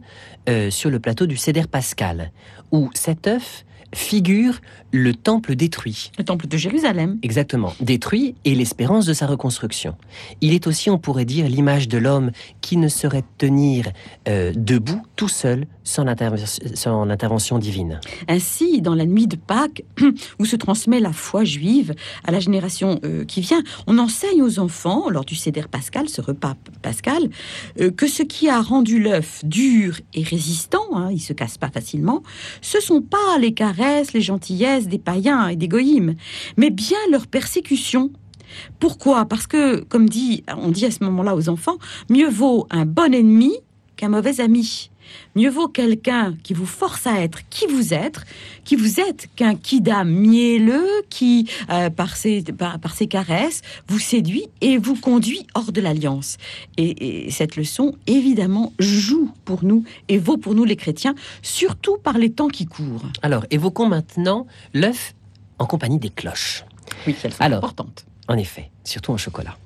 euh, 0.48 0.70
sur 0.70 0.88
le 0.88 0.98
plateau 0.98 1.26
du 1.26 1.36
Céder 1.36 1.64
Pascal, 1.70 2.32
où 2.72 2.90
cet 2.94 3.26
œuf 3.26 3.66
figure 3.96 4.60
le 4.92 5.14
temple 5.14 5.56
détruit. 5.56 6.10
Le 6.18 6.24
temple 6.24 6.46
de 6.46 6.56
Jérusalem. 6.56 7.18
Exactement, 7.22 7.74
détruit 7.80 8.34
et 8.44 8.54
l'espérance 8.54 9.06
de 9.06 9.12
sa 9.12 9.26
reconstruction. 9.26 9.94
Il 10.40 10.54
est 10.54 10.66
aussi, 10.66 10.90
on 10.90 10.98
pourrait 10.98 11.24
dire, 11.24 11.48
l'image 11.48 11.88
de 11.88 11.98
l'homme 11.98 12.30
qui 12.60 12.76
ne 12.76 12.88
saurait 12.88 13.24
tenir 13.38 13.90
euh, 14.28 14.52
debout 14.54 15.02
tout 15.16 15.28
seul 15.28 15.66
sans 15.82 16.04
l'intervention 16.04 17.58
divine. 17.58 18.00
Ainsi, 18.28 18.80
dans 18.80 18.94
la 18.94 19.06
nuit 19.06 19.26
de 19.26 19.36
Pâques, 19.36 19.84
où 20.38 20.44
se 20.44 20.56
transmet 20.56 21.00
la 21.00 21.12
foi 21.12 21.44
juive 21.44 21.94
à 22.24 22.32
la 22.32 22.40
génération 22.40 23.00
euh, 23.04 23.24
qui 23.24 23.40
vient, 23.40 23.62
on 23.86 23.98
enseigne 23.98 24.42
aux 24.42 24.58
enfants, 24.58 25.10
lors 25.10 25.24
du 25.24 25.34
Céder 25.34 25.64
pascal, 25.70 26.08
ce 26.08 26.20
repas 26.20 26.54
pascal, 26.82 27.28
euh, 27.80 27.90
que 27.90 28.06
ce 28.06 28.22
qui 28.22 28.48
a 28.48 28.60
rendu 28.60 29.00
l'œuf 29.00 29.44
dur 29.44 30.00
et 30.14 30.22
résistant, 30.22 30.86
hein, 30.94 31.10
il 31.12 31.20
se 31.20 31.32
casse 31.32 31.58
pas 31.58 31.70
facilement, 31.70 32.22
ce 32.60 32.80
sont 32.80 33.02
pas 33.02 33.38
les 33.38 33.52
les 34.12 34.20
gentillesses 34.20 34.88
des 34.88 34.98
païens 34.98 35.48
et 35.48 35.56
des 35.56 35.68
goïmes, 35.68 36.14
mais 36.56 36.70
bien 36.70 36.98
leur 37.10 37.26
persécution. 37.26 38.10
Pourquoi? 38.78 39.24
Parce 39.24 39.46
que, 39.46 39.80
comme 39.80 40.08
dit, 40.08 40.44
on 40.56 40.70
dit 40.70 40.86
à 40.86 40.90
ce 40.90 41.02
moment-là 41.04 41.34
aux 41.34 41.48
enfants, 41.48 41.78
mieux 42.08 42.28
vaut 42.28 42.66
un 42.70 42.86
bon 42.86 43.12
ennemi 43.12 43.54
qu'un 43.96 44.08
mauvais 44.08 44.40
ami. 44.40 44.90
Mieux 45.34 45.50
vaut 45.50 45.68
quelqu'un 45.68 46.34
qui 46.42 46.54
vous 46.54 46.66
force 46.66 47.06
à 47.06 47.20
être 47.20 47.40
qui 47.48 47.66
vous 47.66 47.94
êtes, 47.94 48.20
qui 48.64 48.76
vous 48.76 49.00
êtes 49.00 49.28
qu'un 49.36 49.54
kidam 49.54 50.08
mielleux 50.08 50.88
qui, 51.10 51.48
euh, 51.70 51.90
par, 51.90 52.16
ses, 52.16 52.42
par, 52.42 52.94
ses 52.94 53.06
caresses, 53.06 53.62
vous 53.88 53.98
séduit 53.98 54.46
et 54.60 54.78
vous 54.78 54.96
conduit 54.96 55.46
hors 55.54 55.72
de 55.72 55.80
l'alliance. 55.80 56.38
Et, 56.76 57.26
et, 57.26 57.30
cette 57.30 57.56
leçon, 57.56 57.96
évidemment, 58.06 58.72
joue 58.78 59.30
pour 59.44 59.64
nous 59.64 59.84
et 60.08 60.18
vaut 60.18 60.36
pour 60.36 60.54
nous 60.54 60.64
les 60.64 60.76
chrétiens, 60.76 61.14
surtout 61.42 61.98
par 61.98 62.18
les 62.18 62.32
temps 62.32 62.48
qui 62.48 62.66
courent. 62.66 63.06
Alors, 63.22 63.44
évoquons 63.50 63.88
maintenant 63.88 64.46
l'œuf 64.74 65.14
en 65.58 65.66
compagnie 65.66 65.98
des 65.98 66.10
cloches. 66.10 66.64
Oui, 67.06 67.14
elles 67.22 67.32
sont 67.32 67.42
Alors, 67.42 67.58
importantes. 67.58 68.06
En 68.28 68.36
effet, 68.36 68.70
surtout 68.84 69.12
en 69.12 69.16
chocolat. 69.16 69.56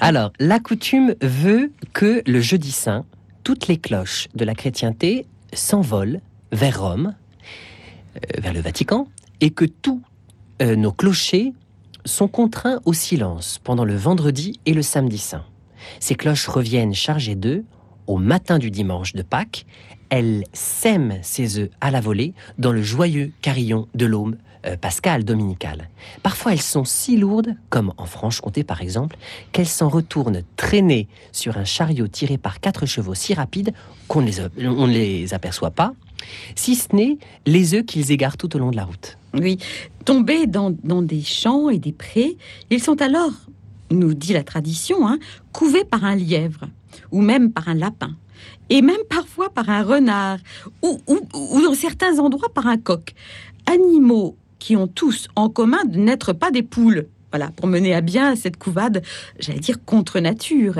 Alors, 0.00 0.32
la 0.38 0.58
coutume 0.60 1.14
veut 1.22 1.72
que 1.92 2.22
le 2.26 2.40
jeudi 2.40 2.72
saint, 2.72 3.04
toutes 3.44 3.68
les 3.68 3.76
cloches 3.76 4.28
de 4.34 4.44
la 4.44 4.54
chrétienté 4.54 5.26
s'envolent 5.52 6.20
vers 6.50 6.80
Rome, 6.80 7.14
euh, 8.16 8.40
vers 8.40 8.52
le 8.52 8.60
Vatican, 8.60 9.06
et 9.40 9.50
que 9.50 9.66
tous 9.66 10.00
euh, 10.62 10.74
nos 10.74 10.92
clochers 10.92 11.52
sont 12.04 12.28
contraints 12.28 12.80
au 12.84 12.92
silence 12.92 13.60
pendant 13.62 13.84
le 13.84 13.94
vendredi 13.94 14.58
et 14.66 14.74
le 14.74 14.82
samedi 14.82 15.18
saint. 15.18 15.44
Ces 16.00 16.14
cloches 16.14 16.48
reviennent 16.48 16.94
chargées 16.94 17.34
d'œufs 17.34 17.62
au 18.06 18.16
matin 18.18 18.58
du 18.58 18.70
dimanche 18.70 19.12
de 19.12 19.22
Pâques. 19.22 19.66
Elles 20.08 20.44
sèment 20.52 21.18
ces 21.22 21.58
œufs 21.58 21.70
à 21.80 21.90
la 21.90 22.00
volée 22.00 22.34
dans 22.58 22.72
le 22.72 22.82
joyeux 22.82 23.32
carillon 23.42 23.88
de 23.94 24.06
l'aube 24.06 24.36
euh, 24.66 24.76
pascale 24.76 25.24
dominicale. 25.24 25.88
Parfois, 26.22 26.52
elles 26.52 26.60
sont 26.60 26.84
si 26.84 27.16
lourdes, 27.16 27.54
comme 27.70 27.92
en 27.96 28.06
Franche-Comté 28.06 28.64
par 28.64 28.82
exemple, 28.82 29.16
qu'elles 29.52 29.68
s'en 29.68 29.88
retournent 29.88 30.42
traînées 30.56 31.08
sur 31.32 31.56
un 31.56 31.64
chariot 31.64 32.08
tiré 32.08 32.38
par 32.38 32.60
quatre 32.60 32.86
chevaux 32.86 33.14
si 33.14 33.34
rapides 33.34 33.72
qu'on 34.08 34.22
ne 34.22 34.26
les, 34.26 34.66
on 34.66 34.86
les 34.86 35.34
aperçoit 35.34 35.70
pas, 35.70 35.92
si 36.54 36.74
ce 36.74 36.94
n'est 36.94 37.18
les 37.46 37.74
œufs 37.74 37.84
qu'ils 37.84 38.12
égarent 38.12 38.36
tout 38.36 38.54
au 38.56 38.58
long 38.58 38.70
de 38.70 38.76
la 38.76 38.84
route. 38.84 39.18
Oui, 39.34 39.58
tombés 40.04 40.46
dans, 40.46 40.74
dans 40.84 41.02
des 41.02 41.22
champs 41.22 41.68
et 41.68 41.78
des 41.78 41.92
prés, 41.92 42.36
ils 42.70 42.82
sont 42.82 43.00
alors, 43.02 43.32
nous 43.90 44.14
dit 44.14 44.32
la 44.32 44.44
tradition, 44.44 45.06
hein, 45.06 45.18
couvés 45.52 45.84
par 45.84 46.04
un 46.04 46.14
lièvre 46.14 46.66
ou 47.10 47.20
même 47.20 47.52
par 47.52 47.68
un 47.68 47.74
lapin 47.74 48.14
et 48.70 48.82
même 48.82 49.02
parfois 49.08 49.50
par 49.50 49.68
un 49.68 49.82
renard, 49.82 50.38
ou, 50.82 50.98
ou, 51.06 51.20
ou, 51.34 51.62
dans 51.62 51.74
certains 51.74 52.18
endroits 52.18 52.52
par 52.52 52.66
un 52.66 52.78
coq. 52.78 53.14
Animaux 53.66 54.36
qui 54.64 54.76
ont 54.76 54.86
tous 54.86 55.28
en 55.36 55.50
commun 55.50 55.84
de 55.84 55.98
n'être 55.98 56.32
pas 56.32 56.50
des 56.50 56.62
poules. 56.62 57.04
Voilà, 57.32 57.50
pour 57.54 57.66
mener 57.66 57.94
à 57.94 58.00
bien 58.00 58.34
cette 58.34 58.56
couvade, 58.56 59.02
j'allais 59.38 59.58
dire 59.58 59.84
contre 59.84 60.20
nature. 60.20 60.76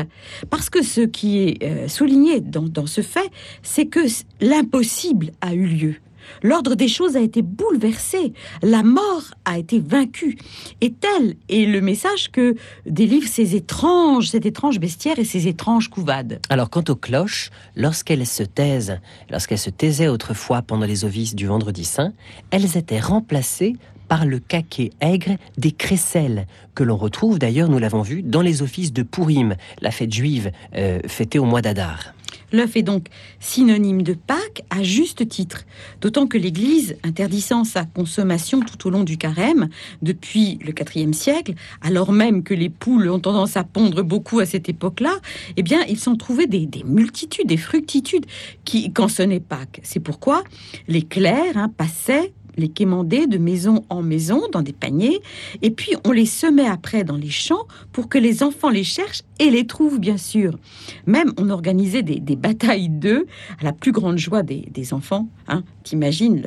Parce 0.48 0.70
que 0.70 0.82
ce 0.82 1.02
qui 1.02 1.40
est 1.40 1.62
euh, 1.62 1.86
souligné 1.86 2.40
dans, 2.40 2.62
dans 2.62 2.86
ce 2.86 3.02
fait, 3.02 3.30
c'est 3.62 3.84
que 3.84 4.00
l'impossible 4.40 5.32
a 5.42 5.52
eu 5.52 5.66
lieu. 5.66 5.94
L'ordre 6.42 6.74
des 6.74 6.88
choses 6.88 7.16
a 7.16 7.20
été 7.20 7.42
bouleversé, 7.42 8.32
la 8.62 8.82
mort 8.82 9.24
a 9.44 9.58
été 9.58 9.78
vaincue. 9.78 10.38
Et 10.80 10.92
tel 10.92 11.36
est 11.48 11.66
le 11.66 11.80
message 11.80 12.30
que 12.30 12.54
délivrent 12.86 13.28
ces 13.28 13.56
étranges, 13.56 14.28
cet 14.28 14.46
étrange 14.46 14.78
bestiaire 14.80 15.18
et 15.18 15.24
ces 15.24 15.48
étranges 15.48 15.88
couvades. 15.88 16.40
Alors 16.48 16.70
quant 16.70 16.84
aux 16.88 16.96
cloches, 16.96 17.50
lorsqu'elles 17.76 18.26
se 18.26 18.42
taisent, 18.42 18.98
lorsqu'elles 19.30 19.58
se 19.58 19.70
taisaient 19.70 20.08
autrefois 20.08 20.62
pendant 20.62 20.86
les 20.86 21.04
offices 21.04 21.34
du 21.34 21.46
vendredi 21.46 21.84
saint, 21.84 22.12
elles 22.50 22.76
étaient 22.76 23.00
remplacées 23.00 23.74
par 24.08 24.26
le 24.26 24.38
caquet 24.38 24.90
aigre 25.00 25.36
des 25.56 25.72
crécelles, 25.72 26.46
que 26.74 26.84
l'on 26.84 26.96
retrouve 26.96 27.38
d'ailleurs, 27.38 27.68
nous 27.68 27.78
l'avons 27.78 28.02
vu, 28.02 28.22
dans 28.22 28.42
les 28.42 28.62
offices 28.62 28.92
de 28.92 29.02
Pourim, 29.02 29.56
la 29.80 29.90
fête 29.90 30.12
juive 30.12 30.52
euh, 30.76 31.00
fêtée 31.06 31.38
au 31.38 31.44
mois 31.44 31.62
d'Adar. 31.62 32.14
L'œuf 32.52 32.76
est 32.76 32.82
donc 32.82 33.06
synonyme 33.40 34.02
de 34.02 34.14
Pâques 34.14 34.62
à 34.70 34.82
juste 34.82 35.28
titre, 35.28 35.64
d'autant 36.00 36.26
que 36.26 36.38
l'Église, 36.38 36.96
interdisant 37.02 37.64
sa 37.64 37.84
consommation 37.84 38.60
tout 38.60 38.86
au 38.86 38.90
long 38.90 39.04
du 39.04 39.16
carême 39.16 39.68
depuis 40.02 40.58
le 40.64 40.72
IVe 40.94 41.12
siècle, 41.12 41.54
alors 41.82 42.12
même 42.12 42.42
que 42.42 42.54
les 42.54 42.70
poules 42.70 43.10
ont 43.10 43.18
tendance 43.18 43.56
à 43.56 43.64
pondre 43.64 44.02
beaucoup 44.02 44.40
à 44.40 44.46
cette 44.46 44.68
époque-là, 44.68 45.18
eh 45.56 45.62
bien, 45.62 45.84
ils 45.88 45.98
sont 45.98 46.16
trouvés 46.16 46.46
des, 46.46 46.66
des, 46.66 46.84
multitudes, 46.84 47.46
des 47.46 47.56
fructitudes 47.56 48.26
qui, 48.64 48.92
quand 48.92 49.08
ce 49.08 49.22
n'est 49.22 49.40
Pâques. 49.40 49.80
C'est 49.82 50.00
pourquoi 50.00 50.44
les 50.88 51.02
clercs 51.02 51.56
hein, 51.56 51.70
passaient 51.76 52.32
les 52.56 52.68
quémander 52.68 53.26
de 53.26 53.38
maison 53.38 53.84
en 53.88 54.02
maison 54.02 54.42
dans 54.52 54.62
des 54.62 54.72
paniers, 54.72 55.20
et 55.62 55.70
puis 55.70 55.92
on 56.04 56.12
les 56.12 56.26
semait 56.26 56.66
après 56.66 57.04
dans 57.04 57.16
les 57.16 57.30
champs 57.30 57.66
pour 57.92 58.08
que 58.08 58.18
les 58.18 58.42
enfants 58.42 58.70
les 58.70 58.84
cherchent 58.84 59.22
et 59.38 59.50
les 59.50 59.66
trouvent 59.66 59.98
bien 59.98 60.16
sûr. 60.16 60.58
Même 61.06 61.32
on 61.38 61.50
organisait 61.50 62.02
des, 62.02 62.36
batailles 62.36 62.88
d'œufs 62.88 63.24
à 63.60 63.64
la 63.64 63.72
plus 63.72 63.92
grande 63.92 64.18
joie 64.18 64.42
des, 64.42 64.92
enfants. 64.92 65.28
Hein. 65.48 65.62
T'imagines 65.82 66.42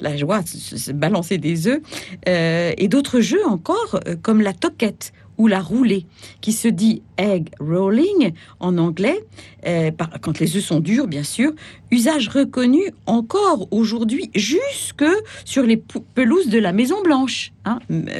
la 0.00 0.16
joie 0.16 0.42
de 0.42 0.48
se, 0.48 0.76
se 0.76 0.92
balancer 0.92 1.38
des 1.38 1.66
œufs 1.66 1.80
euh, 2.28 2.72
et 2.76 2.88
d'autres 2.88 3.20
jeux 3.20 3.44
encore 3.46 4.00
euh, 4.06 4.16
comme 4.20 4.40
la 4.40 4.52
toquette 4.52 5.12
ou 5.38 5.46
la 5.46 5.60
roulée, 5.60 6.06
qui 6.40 6.52
se 6.52 6.68
dit 6.68 7.02
egg 7.18 7.48
rolling 7.60 8.32
en 8.60 8.78
anglais, 8.78 9.24
euh, 9.66 9.90
quand 10.20 10.38
les 10.38 10.56
œufs 10.56 10.64
sont 10.64 10.80
durs, 10.80 11.06
bien 11.06 11.22
sûr, 11.22 11.52
usage 11.90 12.28
reconnu 12.28 12.82
encore 13.06 13.68
aujourd'hui 13.70 14.30
jusque 14.34 15.04
sur 15.44 15.62
les 15.62 15.76
pelouses 15.76 16.48
de 16.48 16.58
la 16.58 16.72
Maison 16.72 17.02
Blanche. 17.02 17.52
Hein, 17.64 17.78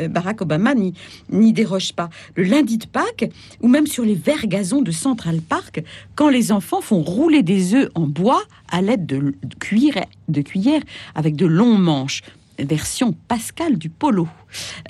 Barack 0.08 0.42
Obama 0.42 0.74
n'y 0.74 1.52
déroge 1.52 1.92
pas. 1.94 2.10
Le 2.36 2.44
lundi 2.44 2.78
de 2.78 2.86
Pâques, 2.86 3.30
ou 3.60 3.68
même 3.68 3.86
sur 3.86 4.04
les 4.04 4.14
verts 4.14 4.46
gazons 4.46 4.82
de 4.82 4.92
Central 4.92 5.40
Park, 5.40 5.82
quand 6.14 6.28
les 6.28 6.52
enfants 6.52 6.80
font 6.80 7.02
rouler 7.02 7.42
des 7.42 7.74
œufs 7.74 7.88
en 7.94 8.06
bois 8.06 8.42
à 8.70 8.82
l'aide 8.82 9.06
de, 9.06 9.34
de, 9.42 9.54
cuillères, 9.58 10.06
de 10.28 10.42
cuillères 10.42 10.82
avec 11.14 11.36
de 11.36 11.46
longs 11.46 11.78
manches 11.78 12.22
version 12.64 13.14
pascale 13.28 13.78
du 13.78 13.88
polo. 13.88 14.28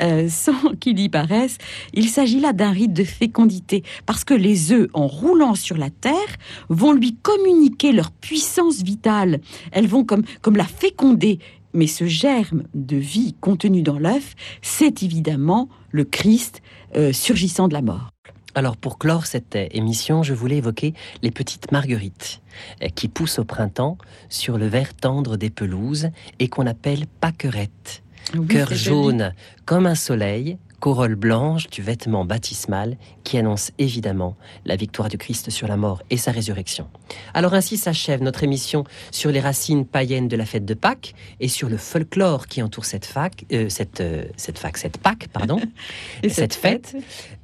Euh, 0.00 0.28
sans 0.28 0.74
qu'il 0.80 0.98
y 0.98 1.08
paraisse, 1.08 1.58
il 1.94 2.08
s'agit 2.08 2.40
là 2.40 2.52
d'un 2.52 2.70
rite 2.70 2.92
de 2.92 3.04
fécondité, 3.04 3.82
parce 4.06 4.24
que 4.24 4.34
les 4.34 4.72
œufs, 4.72 4.88
en 4.94 5.06
roulant 5.06 5.54
sur 5.54 5.76
la 5.76 5.90
terre, 5.90 6.12
vont 6.68 6.92
lui 6.92 7.16
communiquer 7.22 7.92
leur 7.92 8.10
puissance 8.10 8.82
vitale. 8.82 9.40
Elles 9.70 9.88
vont 9.88 10.04
comme, 10.04 10.24
comme 10.40 10.56
la 10.56 10.64
féconder. 10.64 11.38
Mais 11.74 11.86
ce 11.86 12.06
germe 12.06 12.64
de 12.74 12.96
vie 12.96 13.34
contenu 13.40 13.82
dans 13.82 13.98
l'œuf, 13.98 14.34
c'est 14.60 15.02
évidemment 15.02 15.68
le 15.90 16.04
Christ 16.04 16.62
euh, 16.96 17.12
surgissant 17.12 17.68
de 17.68 17.72
la 17.72 17.82
mort. 17.82 18.11
Alors 18.54 18.76
pour 18.76 18.98
clore 18.98 19.26
cette 19.26 19.56
émission, 19.56 20.22
je 20.22 20.34
voulais 20.34 20.58
évoquer 20.58 20.92
les 21.22 21.30
petites 21.30 21.72
marguerites 21.72 22.42
euh, 22.82 22.88
qui 22.88 23.08
poussent 23.08 23.38
au 23.38 23.44
printemps 23.44 23.96
sur 24.28 24.58
le 24.58 24.66
vert 24.66 24.94
tendre 24.94 25.36
des 25.36 25.50
pelouses 25.50 26.10
et 26.38 26.48
qu'on 26.48 26.66
appelle 26.66 27.06
pâquerettes. 27.20 28.02
Oui, 28.34 28.46
Cœur 28.46 28.72
jaune 28.72 29.20
joli. 29.20 29.34
comme 29.64 29.86
un 29.86 29.94
soleil, 29.94 30.58
corolle 30.82 31.14
blanche 31.14 31.70
du 31.70 31.80
vêtement 31.80 32.24
baptismal 32.24 32.96
qui 33.22 33.38
annonce 33.38 33.70
évidemment 33.78 34.34
la 34.64 34.74
victoire 34.74 35.08
du 35.08 35.16
Christ 35.16 35.48
sur 35.48 35.68
la 35.68 35.76
mort 35.76 36.02
et 36.10 36.16
sa 36.16 36.32
résurrection. 36.32 36.88
Alors 37.34 37.54
ainsi 37.54 37.76
s'achève 37.76 38.20
notre 38.20 38.42
émission 38.42 38.82
sur 39.12 39.30
les 39.30 39.38
racines 39.38 39.86
païennes 39.86 40.26
de 40.26 40.36
la 40.36 40.44
fête 40.44 40.64
de 40.64 40.74
Pâques 40.74 41.14
et 41.38 41.46
sur 41.46 41.68
le 41.68 41.76
folklore 41.76 42.48
qui 42.48 42.64
entoure 42.64 42.84
cette 42.84 43.06
fac, 43.06 43.44
euh, 43.52 43.68
cette, 43.68 44.00
euh, 44.00 44.24
cette 44.36 44.58
fac, 44.58 44.76
cette 44.76 44.98
Pâques, 44.98 45.28
pardon, 45.32 45.60
et 46.24 46.28
cette, 46.28 46.52
cette 46.52 46.54
fête. 46.56 46.96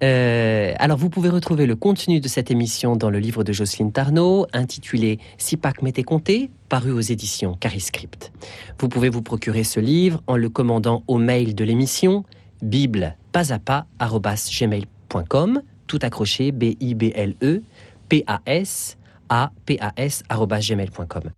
Euh, 0.02 0.74
alors 0.80 0.98
vous 0.98 1.08
pouvez 1.08 1.28
retrouver 1.28 1.66
le 1.66 1.76
contenu 1.76 2.18
de 2.18 2.26
cette 2.26 2.50
émission 2.50 2.96
dans 2.96 3.08
le 3.08 3.20
livre 3.20 3.44
de 3.44 3.52
Jocelyne 3.52 3.92
Tarnot 3.92 4.48
intitulé 4.52 5.20
Si 5.38 5.56
Pâques 5.56 5.82
m'était 5.82 6.02
compté 6.02 6.50
paru 6.68 6.90
aux 6.90 7.00
éditions 7.00 7.54
Cariscript. 7.54 8.32
Vous 8.80 8.88
pouvez 8.88 9.08
vous 9.08 9.22
procurer 9.22 9.62
ce 9.62 9.78
livre 9.78 10.24
en 10.26 10.36
le 10.36 10.48
commandant 10.48 11.04
au 11.06 11.18
mail 11.18 11.54
de 11.54 11.62
l'émission 11.62 12.24
bible 12.62 13.16
pas 13.32 13.52
à 13.52 13.58
pas 13.58 13.86
gmail.com 13.98 15.62
tout 15.86 15.98
accroché 16.02 16.52
b 16.52 16.76
i 16.80 16.94
b 16.94 17.12
l 17.14 17.34
e 17.42 17.62
p 18.08 18.24
a 18.26 18.40
s 18.46 18.96
a 19.28 19.50
p 19.64 19.78
a 19.80 19.92
s 19.96 20.22
gmail.com 20.28 21.30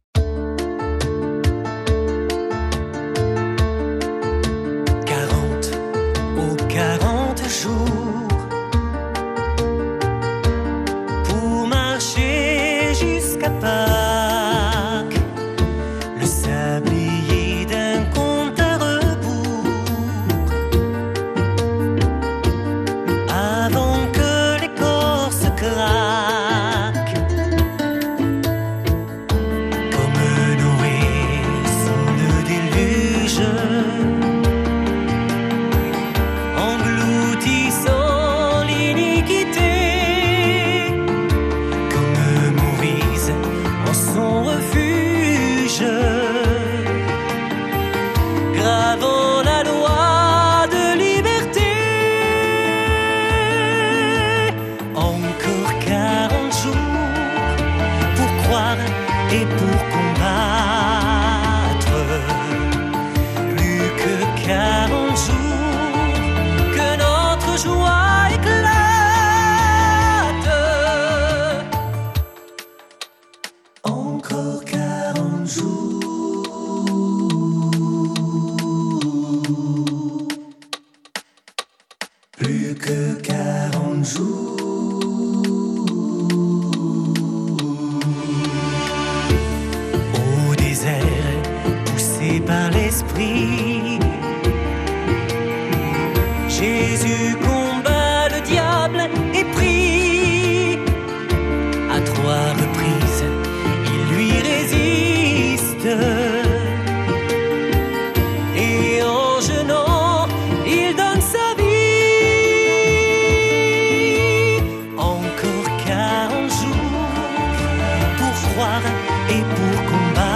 et 119.30 119.42
pour 119.54 119.84
combattre. 119.90 120.29